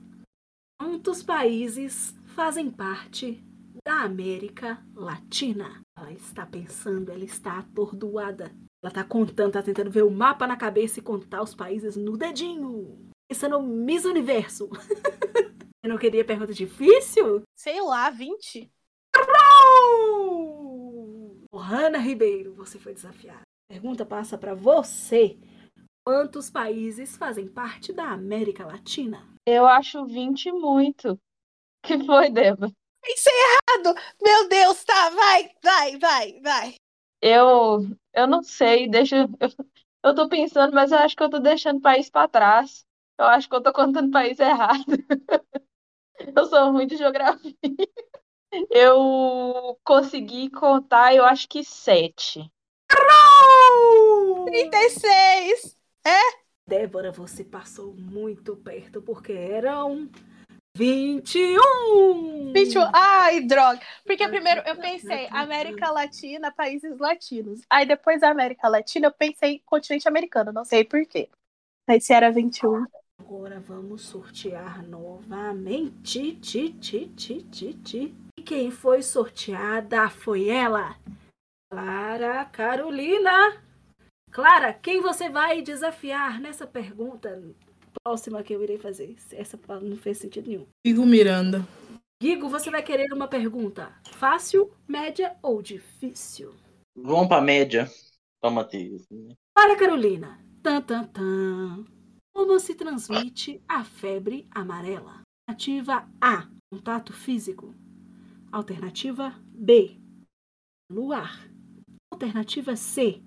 [0.79, 3.43] Quantos países fazem parte
[3.83, 5.81] da América Latina?
[5.97, 8.53] Ela está pensando, ela está atordoada.
[8.83, 12.19] Ela está contando, está tentando ver o mapa na cabeça e contar os países no
[12.19, 13.11] dedinho.
[13.31, 14.69] Isso no Miss Universo.
[15.83, 17.43] Eu não queria pergunta difícil?
[17.57, 18.71] Sei lá, 20?
[21.59, 21.61] Oh!
[21.61, 23.40] Hanna Ribeiro, você foi desafiada.
[23.40, 25.37] A pergunta passa para você.
[26.07, 29.27] Quantos países fazem parte da América Latina?
[29.44, 31.18] Eu acho 20 muito.
[31.85, 32.71] que foi, Débora?
[33.03, 33.99] Pensei errado!
[34.23, 36.75] Meu Deus, tá, vai, vai, vai, vai.
[37.21, 37.81] Eu,
[38.14, 39.16] eu não sei, deixa.
[39.16, 39.29] Eu,
[40.05, 42.85] eu tô pensando, mas eu acho que eu tô deixando o país pra trás.
[43.18, 44.85] Eu acho que eu tô contando o país errado.
[46.37, 47.55] Eu sou ruim de geografia.
[48.70, 52.50] Eu consegui contar, eu acho que sete.
[54.46, 55.76] 36!
[56.66, 60.08] Débora, você passou muito perto porque eram
[60.76, 62.53] 21.
[62.53, 62.90] 21.
[62.92, 63.80] Ai, droga.
[64.05, 67.62] Porque primeiro eu pensei América Latina, países latinos.
[67.68, 71.28] Aí depois da América Latina eu pensei continente americano, não sei por quê.
[71.88, 72.84] Aí se era 21.
[73.18, 76.36] Agora vamos sortear novamente.
[76.36, 78.14] Ti, ti, ti, ti, ti.
[78.24, 80.97] E quem foi sorteada foi ela,
[81.70, 83.62] Clara Carolina.
[84.30, 87.43] Clara, quem você vai desafiar nessa pergunta
[88.03, 89.16] próxima que eu irei fazer?
[89.32, 90.66] Essa não fez sentido nenhum.
[90.86, 91.66] Kigo Miranda.
[92.20, 96.53] Guigo, você vai querer uma pergunta fácil, média ou difícil?
[96.97, 97.89] Vamos pra média.
[98.41, 99.05] Pra Matheus.
[99.55, 100.39] Para Carolina.
[100.62, 101.84] Tan, tan, tan.
[102.34, 105.22] Como se transmite a febre amarela?
[105.49, 106.49] Ativa A.
[106.72, 107.74] Contato físico.
[108.51, 109.99] Alternativa B.
[110.90, 111.46] Luar.
[112.11, 113.22] Alternativa C.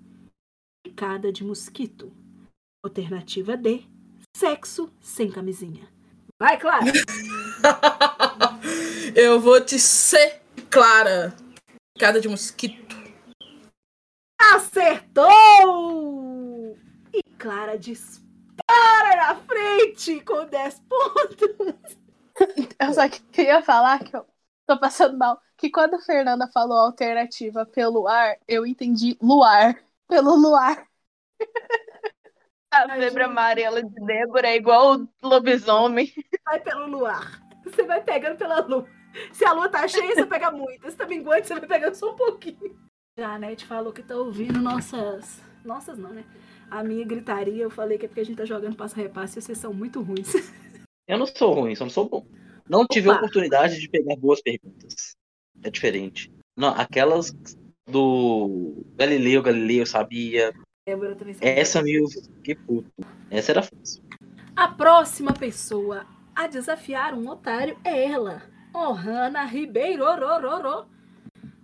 [0.84, 2.12] Picada de mosquito.
[2.84, 3.84] Alternativa D.
[4.36, 5.88] Sexo sem camisinha.
[6.40, 6.86] Vai, Clara!
[9.14, 11.36] Eu vou te ser clara.
[11.94, 12.96] Picada de mosquito.
[14.40, 15.16] Acertou!
[17.14, 21.96] E Clara dispara na frente com 10 pontos.
[22.80, 24.26] Eu só queria falar que eu
[24.66, 25.40] tô passando mal.
[25.56, 29.78] Que quando a Fernanda falou alternativa pelo ar, eu entendi luar.
[30.08, 30.86] Pelo luar.
[32.72, 33.20] A gente.
[33.20, 36.10] amarela de Débora é igual o lobisomem.
[36.44, 37.42] Vai pelo luar.
[37.64, 38.88] Você vai pegando pela lua.
[39.30, 40.90] Se a lua tá cheia, você pega muito.
[40.90, 42.78] Se tá minguante, você vai pegando só um pouquinho.
[43.18, 45.42] Já a Nete falou que tá ouvindo nossas.
[45.62, 46.24] Nossas não, né?
[46.70, 49.58] A minha gritaria, eu falei que é porque a gente tá jogando passa-repasse e vocês
[49.58, 50.32] são muito ruins.
[51.06, 52.26] Eu não sou ruim, só não sou bom.
[52.68, 53.20] Não tive a Opa.
[53.20, 55.16] oportunidade de pegar boas perguntas.
[55.62, 56.32] É diferente.
[56.56, 57.34] Não, aquelas
[57.86, 60.52] do Galileu, Galileu sabia.
[60.86, 61.48] Débora também sabe.
[61.48, 61.92] Essa me
[62.42, 62.90] que puto.
[63.30, 64.02] Essa era fácil.
[64.56, 68.42] A próxima pessoa a desafiar um otário é ela,
[68.74, 70.04] Ohana Ribeiro.
[70.04, 70.86] Rororó.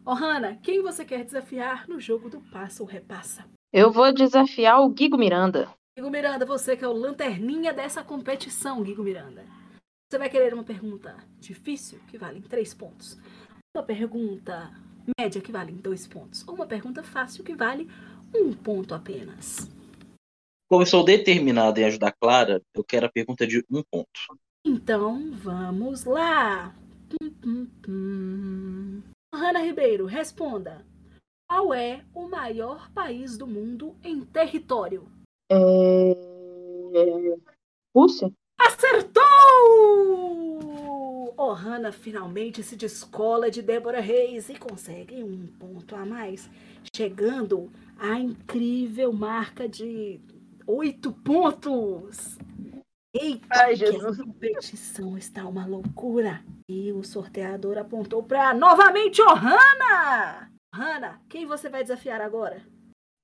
[0.04, 3.44] Ohana, quem você quer desafiar no jogo do Passa ou Repassa?
[3.72, 5.68] Eu vou desafiar o Guigo Miranda.
[5.94, 9.44] Guigo Miranda, você que é o lanterninha dessa competição, Guigo Miranda.
[10.10, 13.18] Você vai querer uma pergunta difícil, que vale três pontos.
[13.76, 14.72] Uma pergunta
[15.20, 16.42] média, que vale dois pontos.
[16.48, 17.86] Ou uma pergunta fácil, que vale
[18.34, 19.68] um ponto apenas.
[20.66, 24.08] Como eu sou determinado em ajudar a Clara, eu quero a pergunta de um ponto.
[24.64, 26.74] Então, vamos lá.
[27.10, 29.02] Tum, tum, tum.
[29.34, 30.86] Hanna Ribeiro, responda.
[31.50, 35.06] Qual é o maior país do mundo em território?
[35.50, 36.14] É...
[37.94, 38.32] Rússia?
[38.58, 39.27] Acertou!
[41.36, 46.50] Ohana finalmente se descola de Débora Reis e consegue um ponto a mais,
[46.94, 50.20] chegando à incrível marca de
[50.66, 52.38] oito pontos.
[53.14, 54.20] Eita, Ai, que Jesus.
[54.20, 56.44] a competição está uma loucura.
[56.68, 60.52] E o sorteador apontou para novamente Ohana!
[60.74, 62.62] Ohana, quem você vai desafiar agora?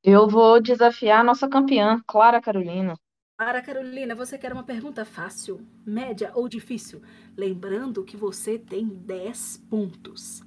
[0.02, 2.94] Eu vou desafiar a nossa campeã, Clara Carolina.
[3.36, 7.02] Para Carolina, você quer uma pergunta fácil, média ou difícil?
[7.36, 10.40] Lembrando que você tem 10 pontos.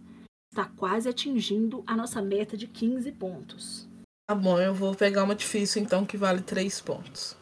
[0.50, 3.90] Está quase atingindo a nossa meta de 15 pontos.
[4.26, 7.36] Tá bom, eu vou pegar uma difícil então que vale três pontos.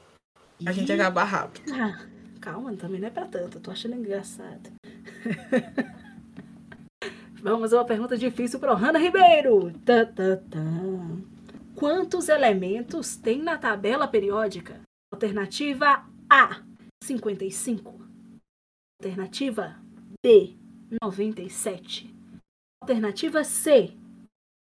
[0.66, 1.72] A gente Ih, acabar rápido.
[1.74, 2.08] ah,
[2.42, 3.58] calma, também não é pra tanto.
[3.58, 4.72] Eu tô achando engraçado.
[7.42, 9.72] Vamos a uma pergunta difícil para Hanna Ribeiro.
[9.86, 10.60] Tá, tá, tá.
[11.76, 14.82] Quantos elementos tem na tabela periódica?
[15.16, 16.62] Alternativa A,
[17.02, 18.02] 55.
[19.02, 19.82] Alternativa
[20.22, 20.58] B,
[21.02, 22.14] 97.
[22.82, 23.94] Alternativa C,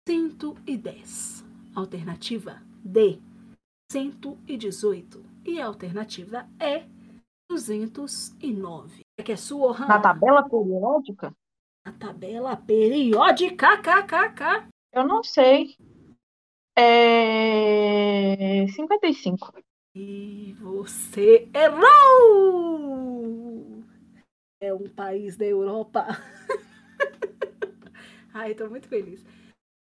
[0.06, 1.42] 110.
[1.74, 3.18] Alternativa D,
[3.90, 5.24] 118.
[5.46, 6.84] E a alternativa E,
[7.50, 9.00] 209.
[9.18, 9.88] É que é sua, Hanna?
[9.88, 11.34] Na tabela periódica?
[11.86, 14.68] A tabela periódica, kkk.
[14.92, 15.74] Eu não sei.
[16.76, 18.66] É...
[18.68, 19.65] 55.
[19.98, 23.02] E você errou!
[24.60, 26.06] É um país da Europa.
[28.34, 29.24] Ai, tô muito feliz.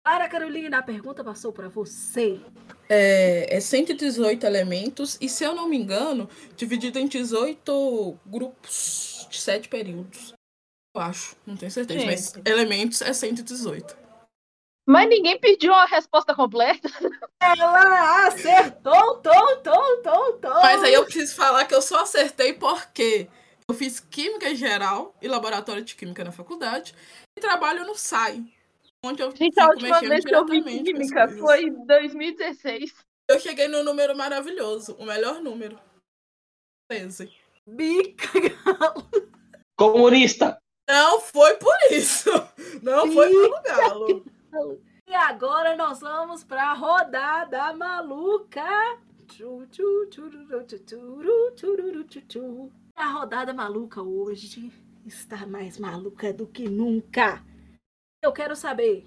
[0.04, 2.40] Para, Carolina, a pergunta passou para você.
[2.88, 9.40] É, é 118 elementos e, se eu não me engano, dividido em 18 grupos de
[9.40, 10.32] 7 períodos.
[10.94, 12.06] Eu acho, não tenho certeza, Sim.
[12.06, 14.03] mas elementos é 118.
[14.86, 16.88] Mas ninguém pediu a resposta completa.
[17.40, 20.60] Ela acertou, tom, tom, tom, tom.
[20.62, 23.28] Mas aí eu preciso falar que eu só acertei porque
[23.68, 26.94] eu fiz Química em geral e Laboratório de Química na faculdade
[27.36, 28.44] e trabalho no SAI,
[29.04, 32.94] onde eu Gente, a fico última mexendo vez que eu vi química foi em 2016.
[33.30, 35.78] Eu cheguei no número maravilhoso, o melhor número.
[36.90, 37.32] 13.
[37.66, 38.28] Bica,
[39.78, 40.58] Comunista!
[40.88, 42.30] Não foi por isso.
[42.82, 44.33] Não foi pelo galo.
[45.06, 48.62] E agora nós vamos para a rodada maluca.
[52.94, 54.72] A rodada maluca hoje
[55.04, 57.44] está mais maluca do que nunca.
[58.22, 59.06] Eu quero saber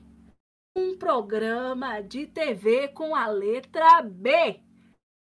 [0.75, 4.59] um programa de TV com a letra B.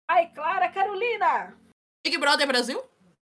[0.10, 1.58] Vai, Clara Carolina.
[2.06, 2.84] Big Brother Brasil?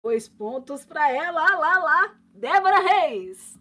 [0.05, 2.20] Dois pontos para ela, lá, lá.
[2.35, 3.57] Débora Reis.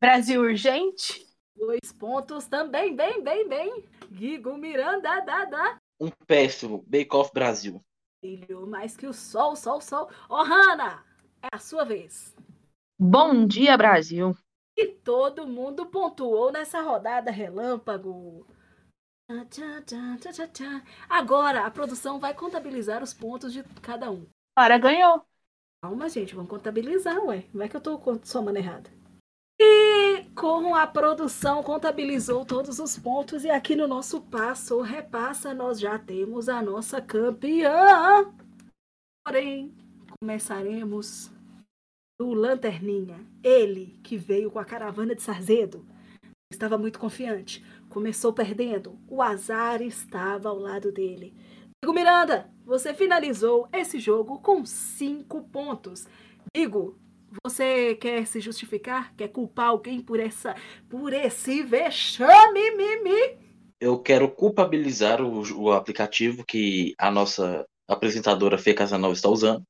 [0.00, 1.31] Brasil urgente?
[1.62, 3.84] Dois pontos também, bem, bem, bem.
[4.10, 5.78] Guigo Miranda, da, da.
[6.00, 6.82] Um péssimo.
[6.88, 7.80] Bake Off Brasil.
[8.20, 10.10] Brilhou mais que o sol, sol, sol.
[10.28, 11.04] Ô, Hanna,
[11.40, 12.34] é a sua vez.
[12.98, 14.36] Bom dia, Brasil.
[14.76, 18.44] E todo mundo pontuou nessa rodada relâmpago.
[21.08, 24.26] Agora a produção vai contabilizar os pontos de cada um.
[24.56, 25.24] Clara ganhou.
[25.80, 27.44] Calma, gente, vamos contabilizar, ué.
[27.60, 28.90] É que eu tô somando errado.
[29.60, 30.01] E
[30.34, 35.98] como a produção contabilizou todos os pontos, e aqui no nosso passo repassa, nós já
[35.98, 38.32] temos a nossa campeã.
[39.24, 39.74] Porém,
[40.20, 41.30] começaremos
[42.20, 43.18] do Lanterninha.
[43.42, 45.84] Ele, que veio com a caravana de Sarzedo,
[46.52, 47.64] estava muito confiante.
[47.88, 48.98] Começou perdendo.
[49.08, 51.34] O azar estava ao lado dele.
[51.84, 56.06] Digo Miranda, você finalizou esse jogo com cinco pontos.
[56.54, 56.96] Digo,
[57.44, 59.14] você quer se justificar?
[59.16, 60.54] Quer culpar alguém por essa,
[60.88, 63.38] por esse vexame, mimi?
[63.80, 69.64] Eu quero culpabilizar o, o aplicativo que a nossa apresentadora Fê Casanova está usando,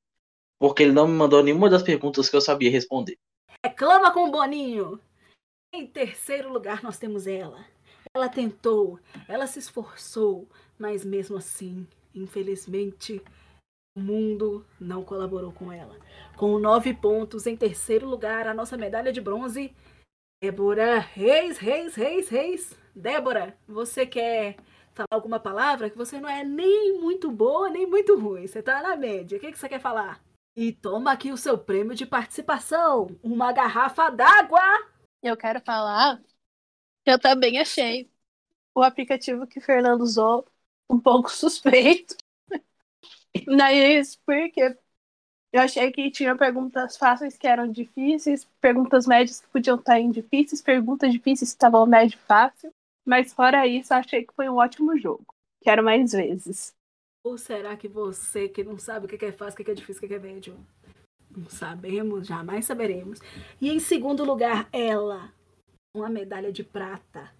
[0.58, 3.16] porque ele não me mandou nenhuma das perguntas que eu sabia responder.
[3.64, 5.00] Reclama com o Boninho.
[5.72, 7.64] Em terceiro lugar, nós temos ela.
[8.14, 10.46] Ela tentou, ela se esforçou,
[10.78, 13.22] mas mesmo assim, infelizmente,
[13.94, 15.96] o mundo não colaborou com ela.
[16.36, 19.74] Com nove pontos, em terceiro lugar, a nossa medalha de bronze,
[20.42, 22.78] Débora Reis, Reis, Reis, Reis.
[22.94, 24.56] Débora, você quer
[24.92, 28.46] falar alguma palavra que você não é nem muito boa, nem muito ruim.
[28.46, 29.38] Você tá na média.
[29.38, 30.22] O que, que você quer falar?
[30.56, 34.60] E toma aqui o seu prêmio de participação, uma garrafa d'água.
[35.22, 36.20] Eu quero falar
[37.04, 38.10] que eu também achei
[38.74, 40.46] o aplicativo que o Fernando usou
[40.90, 42.16] um pouco suspeito.
[43.46, 44.76] Mas porque
[45.52, 50.10] eu achei que tinha perguntas fáceis que eram difíceis, perguntas médias que podiam estar em
[50.10, 52.72] difíceis, perguntas difíceis que estavam médio fácil.
[53.04, 55.26] Mas fora isso, achei que foi um ótimo jogo.
[55.60, 56.74] Quero mais vezes.
[57.24, 60.04] Ou será que você, que não sabe o que é fácil, o que é difícil,
[60.04, 60.56] o que é médio?
[61.36, 63.20] Não sabemos, jamais saberemos.
[63.60, 65.32] E em segundo lugar, ela,
[65.94, 67.32] uma medalha de prata.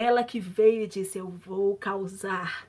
[0.00, 2.66] Ela que veio e disse: Eu vou causar.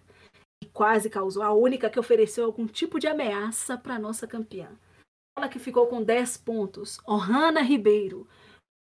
[0.74, 1.43] Quase causou.
[1.43, 4.69] A única que ofereceu algum tipo de ameaça para nossa campeã.
[5.38, 6.99] Ela que ficou com 10 pontos.
[7.07, 8.28] Ohana Ribeiro.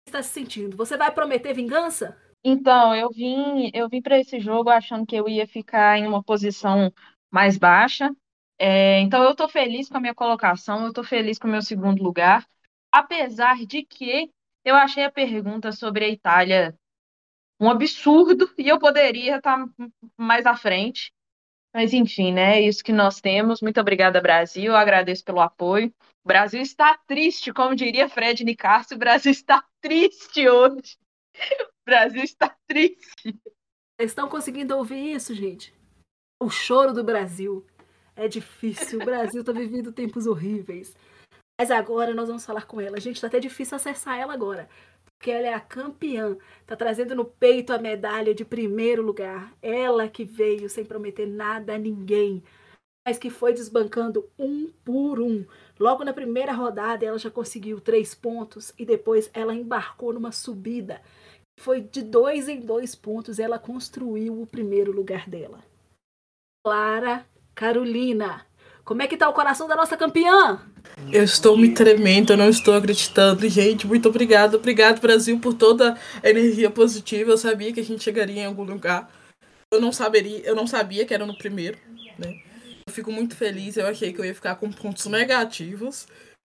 [0.08, 0.78] Está se sentindo?
[0.78, 2.18] Você vai prometer vingança?
[2.44, 6.24] Então, eu vim, eu vim para esse jogo achando que eu ia ficar em uma
[6.24, 6.92] posição
[7.30, 8.10] mais baixa.
[8.58, 11.62] É, então, eu estou feliz com a minha colocação, eu estou feliz com o meu
[11.62, 12.48] segundo lugar,
[12.92, 14.32] apesar de que
[14.64, 16.76] eu achei a pergunta sobre a Itália
[17.60, 19.66] um absurdo e eu poderia estar
[20.18, 21.14] mais à frente.
[21.74, 22.58] Mas, enfim, né?
[22.58, 23.62] É isso que nós temos.
[23.62, 24.66] Muito obrigada, Brasil.
[24.66, 25.94] Eu agradeço pelo apoio.
[26.24, 30.98] O Brasil está triste, como diria Fred Nicásio, o Brasil está triste hoje.
[31.60, 33.36] O Brasil está triste.
[34.00, 35.74] Estão conseguindo ouvir isso, gente?
[36.40, 37.66] O choro do Brasil.
[38.16, 39.00] É difícil.
[39.02, 40.96] O Brasil está vivendo tempos horríveis.
[41.60, 43.00] Mas agora nós vamos falar com ela.
[43.00, 44.70] Gente, está até difícil acessar ela agora.
[45.22, 46.36] Porque ela é a campeã.
[46.62, 49.54] Está trazendo no peito a medalha de primeiro lugar.
[49.62, 52.44] Ela que veio sem prometer nada a ninguém.
[53.06, 55.46] Mas que foi desbancando um por um.
[55.80, 58.74] Logo na primeira rodada, ela já conseguiu três pontos.
[58.80, 61.00] E depois ela embarcou numa subida
[61.62, 65.64] foi de dois em dois pontos, ela construiu o primeiro lugar dela.
[66.66, 68.46] Clara Carolina,
[68.84, 70.60] como é que tá o coração da nossa campeã?
[71.12, 73.48] Eu estou me tremendo, eu não estou acreditando.
[73.48, 74.56] Gente, muito obrigado.
[74.56, 77.32] Obrigado, Brasil, por toda a energia positiva.
[77.32, 79.12] Eu sabia que a gente chegaria em algum lugar.
[79.74, 81.78] Eu não saberia, eu não sabia que era no primeiro,
[82.18, 82.42] né?
[82.88, 83.78] Eu fico muito feliz.
[83.78, 86.08] Eu achei que eu ia ficar com pontos negativos.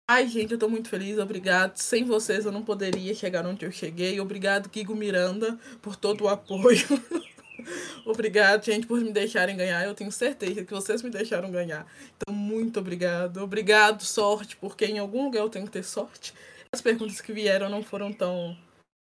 [0.10, 1.78] Ai, gente, eu tô muito feliz, obrigado.
[1.78, 4.20] Sem vocês eu não poderia chegar onde eu cheguei.
[4.20, 6.88] Obrigado, Guigo Miranda, por todo o apoio.
[8.06, 9.84] obrigado, gente, por me deixarem ganhar.
[9.84, 11.86] Eu tenho certeza que vocês me deixaram ganhar.
[12.16, 13.38] Então, muito obrigado.
[13.38, 16.34] Obrigado, sorte, porque em algum lugar eu tenho que ter sorte.
[16.72, 18.58] As perguntas que vieram não foram tão.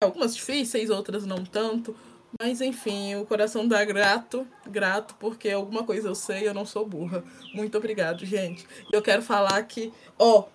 [0.04, 1.96] Algumas difíceis, outras não tanto.
[2.40, 6.86] Mas enfim, o coração dá grato, grato, porque alguma coisa eu sei, eu não sou
[6.86, 7.24] burra.
[7.54, 8.66] Muito obrigado, gente.
[8.92, 10.46] Eu quero falar que, ó,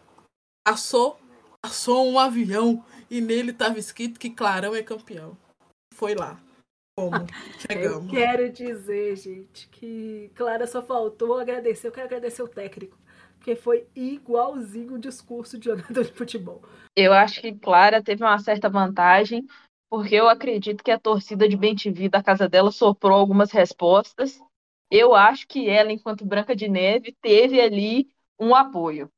[0.67, 1.21] passou,
[1.61, 5.37] passou um avião e nele estava escrito que Clarão é campeão.
[5.95, 6.41] Foi lá.
[6.99, 7.11] Como?
[7.61, 8.07] Chegamos.
[8.07, 11.89] Eu quero dizer, gente, que Clara só faltou agradecer.
[11.89, 12.97] Eu quero agradecer o técnico,
[13.37, 16.63] porque foi igualzinho o discurso de jogador de futebol.
[16.97, 19.47] Eu acho que Clara teve uma certa vantagem,
[19.91, 24.41] porque eu acredito que a torcida de Bentivi da casa dela soprou algumas respostas.
[24.91, 28.09] Eu acho que ela, enquanto Branca de Neve, teve ali
[28.41, 29.11] um apoio.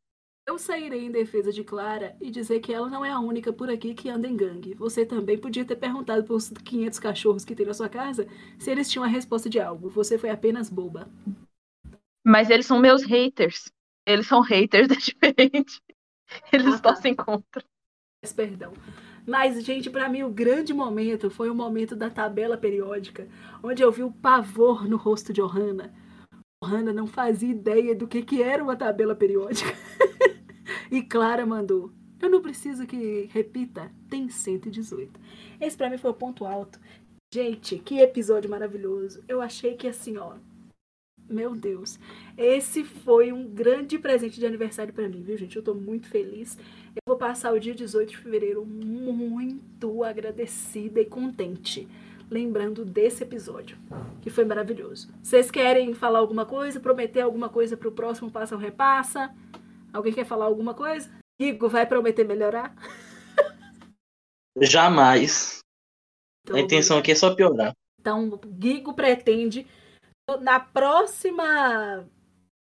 [0.48, 3.68] Eu sairei em defesa de Clara e dizer que ela não é a única por
[3.68, 4.72] aqui que anda em gangue.
[4.76, 8.26] Você também podia ter perguntado para os 500 cachorros que tem na sua casa
[8.58, 9.90] se eles tinham a resposta de algo.
[9.90, 11.06] Você foi apenas boba.
[12.24, 13.70] Mas eles são meus haters.
[14.06, 15.82] Eles são haters, é diferente.
[16.50, 16.94] Eles ah, tá.
[16.94, 17.62] torcem contra.
[18.34, 18.72] Perdão.
[19.26, 23.28] Mas, gente, para mim o grande momento foi o momento da tabela periódica,
[23.62, 25.94] onde eu vi o pavor no rosto de Ohana.
[26.62, 29.70] Ohana não fazia ideia do que, que era uma tabela periódica.
[30.90, 35.18] e Clara mandou: Eu não preciso que repita, tem 118.
[35.60, 36.78] Esse pra mim foi o ponto alto.
[37.32, 39.22] Gente, que episódio maravilhoso.
[39.28, 40.36] Eu achei que assim, ó.
[41.28, 41.98] Meu Deus.
[42.38, 45.54] Esse foi um grande presente de aniversário para mim, viu, gente?
[45.54, 46.56] Eu tô muito feliz.
[46.96, 51.86] Eu vou passar o dia 18 de fevereiro muito agradecida e contente.
[52.30, 53.76] Lembrando desse episódio,
[54.22, 55.08] que foi maravilhoso.
[55.22, 56.80] Vocês querem falar alguma coisa?
[56.80, 59.34] Prometer alguma coisa pro próximo Passa ou Repassa?
[59.92, 61.10] Alguém quer falar alguma coisa?
[61.40, 62.74] Igor, vai prometer melhorar?
[64.60, 65.60] Jamais.
[66.44, 67.72] Então, A intenção aqui é só piorar.
[68.00, 69.66] Então, Gigo pretende,
[70.40, 72.08] na próxima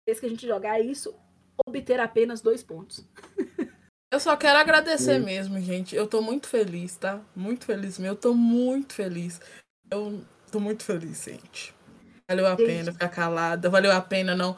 [0.07, 1.15] vez que a gente jogar isso,
[1.65, 3.05] obter apenas dois pontos.
[4.11, 5.25] Eu só quero agradecer Hum.
[5.25, 5.95] mesmo, gente.
[5.95, 7.21] Eu tô muito feliz, tá?
[7.35, 8.07] Muito feliz mesmo.
[8.13, 9.39] Eu tô muito feliz.
[9.89, 11.73] Eu tô muito feliz, gente.
[12.29, 12.65] Valeu a Gente.
[12.65, 13.69] pena ficar calada.
[13.69, 14.57] Valeu a pena não,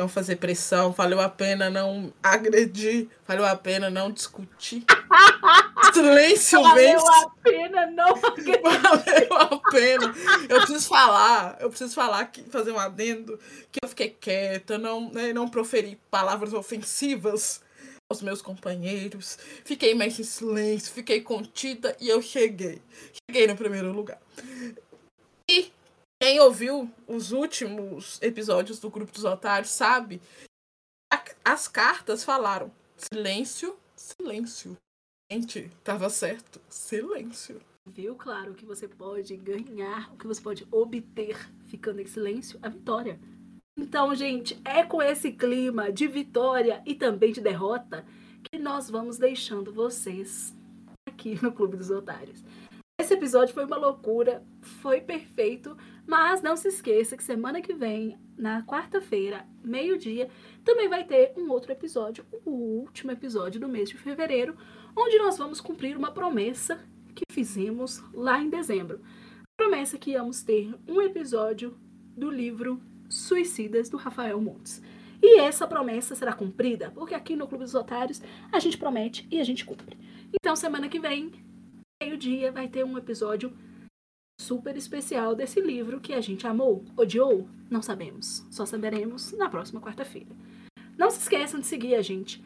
[0.00, 0.92] não fazer pressão.
[0.92, 3.08] Valeu a pena não agredir.
[3.26, 4.84] Valeu a pena não discutir.
[5.92, 7.06] Silêncio Valeu vence.
[7.06, 10.14] a pena não Valeu a pena.
[10.48, 13.38] Eu preciso falar, eu preciso falar, que, fazer um adendo,
[13.70, 17.60] que eu fiquei quieta, não, né, não proferi palavras ofensivas
[18.08, 19.38] aos meus companheiros.
[19.64, 22.80] Fiquei mais em silêncio, fiquei contida e eu cheguei.
[23.28, 24.20] Cheguei no primeiro lugar.
[26.30, 30.22] Quem ouviu os últimos episódios do Grupo dos Otários sabe,
[31.12, 34.76] a- as cartas falaram silêncio, silêncio.
[35.28, 36.60] Gente, tava certo.
[36.70, 37.60] Silêncio.
[37.84, 42.68] Viu, claro, que você pode ganhar, o que você pode obter ficando em silêncio, a
[42.68, 43.18] vitória.
[43.76, 48.06] Então, gente, é com esse clima de vitória e também de derrota
[48.52, 50.54] que nós vamos deixando vocês
[51.08, 52.44] aqui no Clube dos Otários.
[53.00, 55.74] Esse episódio foi uma loucura, foi perfeito,
[56.06, 60.28] mas não se esqueça que semana que vem, na quarta-feira, meio-dia,
[60.62, 64.54] também vai ter um outro episódio, o último episódio do mês de fevereiro,
[64.94, 66.78] onde nós vamos cumprir uma promessa
[67.14, 69.00] que fizemos lá em dezembro.
[69.56, 71.78] Promessa que íamos ter um episódio
[72.14, 74.82] do livro Suicidas do Rafael Montes.
[75.22, 78.20] E essa promessa será cumprida, porque aqui no Clube dos Otários
[78.52, 79.96] a gente promete e a gente cumpre.
[80.34, 81.32] Então, semana que vem,
[82.02, 83.52] meio-dia, vai ter um episódio
[84.40, 88.46] super especial desse livro que a gente amou, odiou, não sabemos.
[88.50, 90.30] Só saberemos na próxima quarta-feira.
[90.96, 92.42] Não se esqueçam de seguir a gente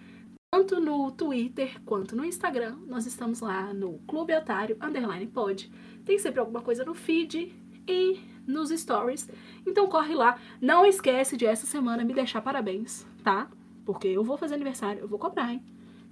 [0.51, 2.79] tanto no Twitter quanto no Instagram.
[2.89, 5.71] Nós estamos lá no Clube Otário Underline Pod.
[6.05, 7.55] Tem sempre alguma coisa no feed
[7.89, 9.31] e nos stories.
[9.65, 10.37] Então corre lá.
[10.61, 13.49] Não esquece de essa semana me deixar parabéns, tá?
[13.85, 15.63] Porque eu vou fazer aniversário, eu vou cobrar, hein?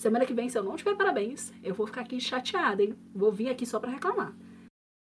[0.02, 2.92] Semana que vem, se eu não tiver parabéns, eu vou ficar aqui chateada, hein?
[3.14, 4.34] Vou vir aqui só pra reclamar.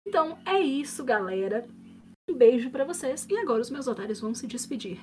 [0.05, 1.65] Então é isso, galera.
[2.29, 3.25] Um beijo pra vocês.
[3.29, 4.99] E agora os meus otários vão se despedir.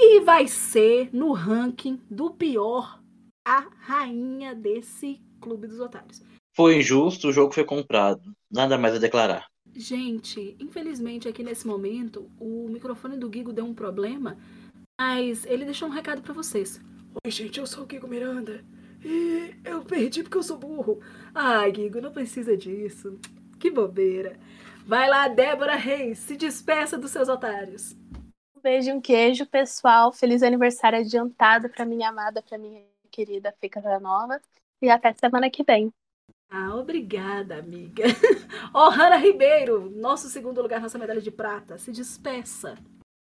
[0.00, 3.02] E vai ser no ranking do pior
[3.46, 6.22] a rainha desse clube dos otários.
[6.56, 8.32] Foi injusto, o jogo foi comprado.
[8.50, 9.46] Nada mais a declarar.
[9.76, 14.38] Gente, infelizmente aqui nesse momento o microfone do Guigo deu um problema,
[14.98, 16.80] mas ele deixou um recado pra vocês.
[17.22, 18.64] Oi, gente, eu sou o Guigo Miranda.
[19.04, 21.00] E eu perdi porque eu sou burro.
[21.34, 23.18] Ai, Guigo, não precisa disso.
[23.58, 24.38] Que bobeira.
[24.86, 27.92] Vai lá, Débora Reis, se despeça dos seus otários.
[28.56, 30.12] Um beijo e um queijo, pessoal.
[30.12, 34.40] Feliz aniversário adiantado pra minha amada, pra minha querida Fica Nova.
[34.80, 35.92] E até semana que vem.
[36.50, 38.04] Ah, obrigada, amiga.
[38.74, 41.78] Ohana Ribeiro, nosso segundo lugar, nossa medalha de prata.
[41.78, 42.76] Se despeça.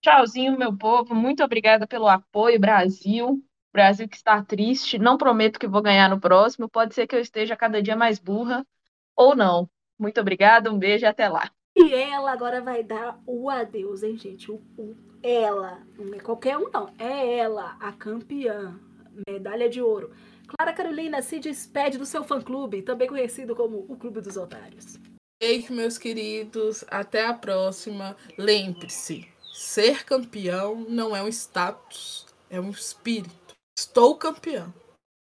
[0.02, 1.14] Tchauzinho, meu povo.
[1.14, 3.42] Muito obrigada pelo apoio, Brasil.
[3.76, 4.98] Brasil que está triste.
[4.98, 6.66] Não prometo que vou ganhar no próximo.
[6.66, 8.66] Pode ser que eu esteja cada dia mais burra
[9.14, 9.68] ou não.
[9.98, 11.50] Muito obrigada, um beijo e até lá.
[11.76, 14.50] E ela agora vai dar o adeus, hein, gente?
[14.50, 16.88] O, o- ela, não é qualquer um, não.
[16.98, 18.80] É ela, a campeã.
[19.28, 20.10] Medalha de ouro.
[20.48, 24.96] Clara Carolina se despede do seu fã-clube, também conhecido como o Clube dos Otários.
[25.38, 26.82] Beijo, meus queridos.
[26.88, 28.16] Até a próxima.
[28.38, 33.45] Lembre-se, ser campeão não é um status, é um espírito.
[33.78, 34.72] Estou campeão.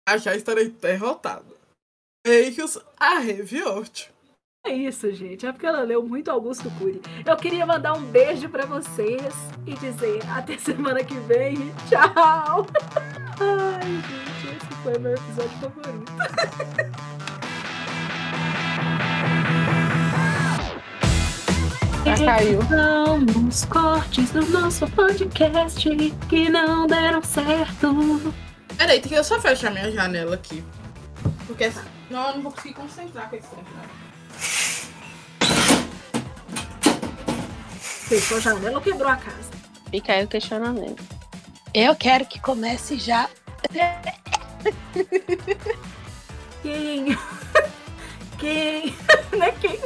[0.08, 1.56] Ah, já estarei derrotado.
[2.24, 4.10] Beijos, a Reviote.
[4.64, 5.46] É isso, gente.
[5.46, 7.00] É porque ela leu muito Augusto Cury.
[7.26, 9.34] Eu queria mandar um beijo pra vocês
[9.66, 11.56] e dizer até semana que vem.
[11.88, 12.66] Tchau!
[13.40, 16.12] Ai, gente, esse foi meu episódio favorito.
[22.24, 22.60] caiu.
[22.62, 25.88] São os cortes do nosso podcast
[26.28, 28.34] que não deram certo.
[28.76, 30.64] Peraí, tem que eu só fechar minha janela aqui.
[31.46, 31.70] Porque
[32.10, 34.08] Não, eu não vou conseguir concentrar com esse tempo, não.
[37.80, 39.50] Fechou a janela ou quebrou a casa?
[39.90, 41.02] Fica aí o questionamento.
[41.74, 43.28] Eu quero que comece já.
[46.62, 47.16] Quem?
[48.38, 48.94] Quem?
[49.32, 49.78] Não é quem?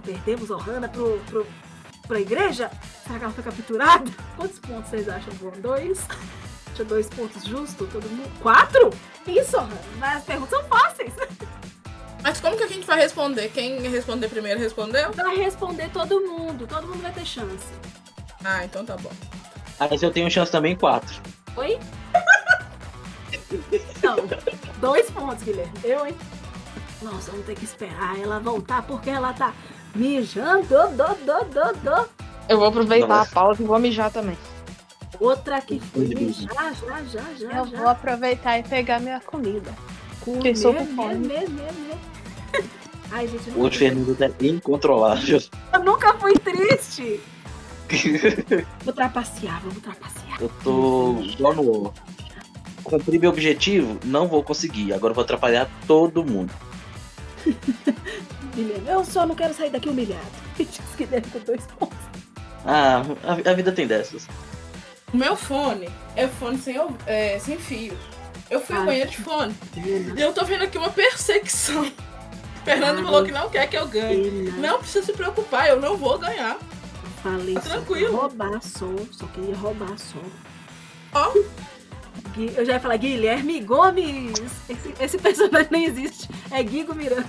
[0.00, 1.46] Perdemos Ohana pro, pro,
[2.06, 2.70] pra igreja?
[3.04, 4.10] Será que ela foi capturada?
[4.36, 5.52] Quantos pontos vocês acham bom?
[5.60, 6.06] Dois?
[6.72, 7.86] Acha dois pontos justo?
[7.86, 8.30] Todo mundo?
[8.40, 8.90] Quatro?
[9.26, 9.80] Isso, Ohana.
[9.98, 11.12] Mas as perguntas são fáceis.
[12.22, 13.48] Mas como que a gente vai responder?
[13.48, 15.10] Quem responder primeiro respondeu?
[15.12, 16.66] Vai responder todo mundo.
[16.66, 17.66] Todo mundo vai ter chance.
[18.44, 19.10] Ah, então tá bom.
[19.78, 21.20] Mas eu tenho chance também quatro.
[21.56, 21.78] Oi?
[24.02, 24.16] Não.
[24.80, 25.72] Dois pontos, Guilherme.
[25.82, 26.14] Eu, hein?
[27.02, 29.54] Nós vamos ter que esperar ela voltar porque ela tá
[29.94, 30.66] mijando.
[30.68, 32.08] Do, do, do, do.
[32.48, 33.30] Eu vou aproveitar Nossa.
[33.30, 34.36] a pausa e vou mijar também.
[35.20, 37.78] Outra que foi mijar, já, já, já, Eu já.
[37.78, 39.72] vou aproveitar e pegar minha comida.
[40.20, 41.14] Comer, Fiquei só com fome.
[41.14, 42.64] comer, comer, comer.
[43.12, 45.40] Ai, gente, O Fernando tá incontrolável.
[45.72, 47.20] eu nunca fui triste.
[48.84, 50.40] Vou trapacear, vamos trapacear.
[50.40, 51.92] Eu tô igual no.
[52.84, 53.98] Cumpri meu objetivo?
[54.04, 54.92] Não vou conseguir.
[54.92, 56.52] Agora vou atrapalhar todo mundo.
[58.86, 60.24] Eu só não quero sair daqui humilhado.
[60.58, 61.96] Diz que deve com dois pontos.
[62.64, 64.26] Ah, a, a vida tem dessas.
[65.12, 67.96] O meu fone é fone sem, é, sem fio.
[68.50, 68.86] Eu fui ao Ai.
[68.86, 69.54] banheiro de fone.
[69.76, 71.90] E eu tô vendo aqui uma perseguição.
[72.64, 73.04] Fernando Ai.
[73.04, 74.30] falou que não quer que eu ganhe.
[74.50, 74.68] Pena.
[74.68, 76.58] Não precisa se preocupar, eu não vou ganhar.
[77.22, 78.16] Falei Tá tranquilo.
[78.16, 80.22] roubar som, só queria roubar som.
[81.12, 81.32] Ó,
[82.56, 84.32] Eu já ia falar Guilherme Gomes.
[84.68, 86.28] Esse, esse personagem nem existe.
[86.50, 87.26] É Guigo Miranda.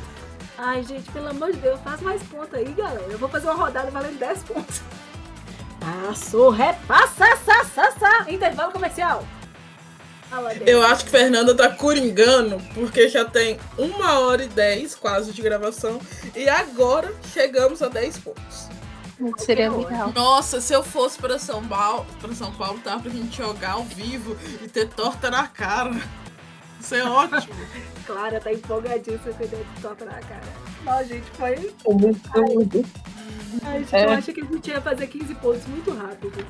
[0.64, 3.08] Ai, gente, pelo amor de Deus, faz mais pontos aí, galera.
[3.10, 4.80] Eu vou fazer uma rodada valendo 10 pontos.
[5.80, 8.32] Passou, repassa, sa, sa, sa.
[8.32, 9.26] Intervalo comercial.
[10.64, 15.42] Eu acho que Fernanda tá coringando, porque já tem uma hora e dez quase de
[15.42, 16.00] gravação.
[16.36, 18.70] E agora chegamos a 10 pontos.
[19.38, 20.14] Seria legal.
[20.14, 23.84] Nossa, se eu fosse pra São Paulo, pra São Paulo, tava pra gente jogar ao
[23.84, 26.00] vivo e ter torta na cara.
[26.80, 27.56] Isso é ótimo.
[28.12, 30.42] Clara tá empolgadíssima com a ideia de toca na cara.
[30.84, 31.74] Nossa, gente, foi.
[33.64, 34.06] Ai, gente, É.
[34.06, 36.46] eu acho que a gente ia fazer 15 pontos muito rápido.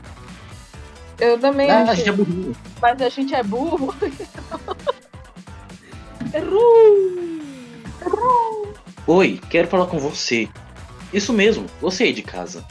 [1.20, 1.96] Eu também Ah, a acho.
[1.98, 2.56] gente é burrinho.
[2.82, 3.94] Mas a gente é burro.
[6.34, 8.74] Errou!
[9.08, 10.48] Oi, quero falar com você.
[11.14, 12.66] Isso mesmo, você aí de casa.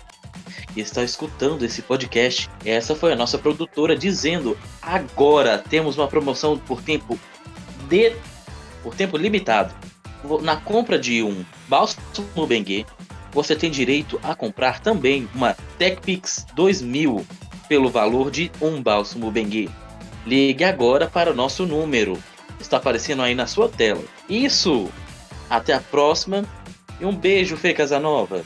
[0.77, 2.49] E está escutando esse podcast.
[2.65, 7.19] Essa foi a nossa produtora dizendo: agora temos uma promoção por tempo
[7.89, 8.13] de
[8.83, 9.75] por tempo limitado.
[10.43, 12.87] Na compra de um bálsamo Bengue,
[13.33, 17.27] você tem direito a comprar também uma TechPix 2000
[17.69, 19.71] pelo valor de um bálsamo Bengue.
[20.27, 22.19] Ligue agora para o nosso número.
[22.61, 24.03] Está aparecendo aí na sua tela.
[24.29, 24.91] Isso!
[25.49, 26.45] Até a próxima
[27.01, 28.45] e um beijo, Fê Casanova.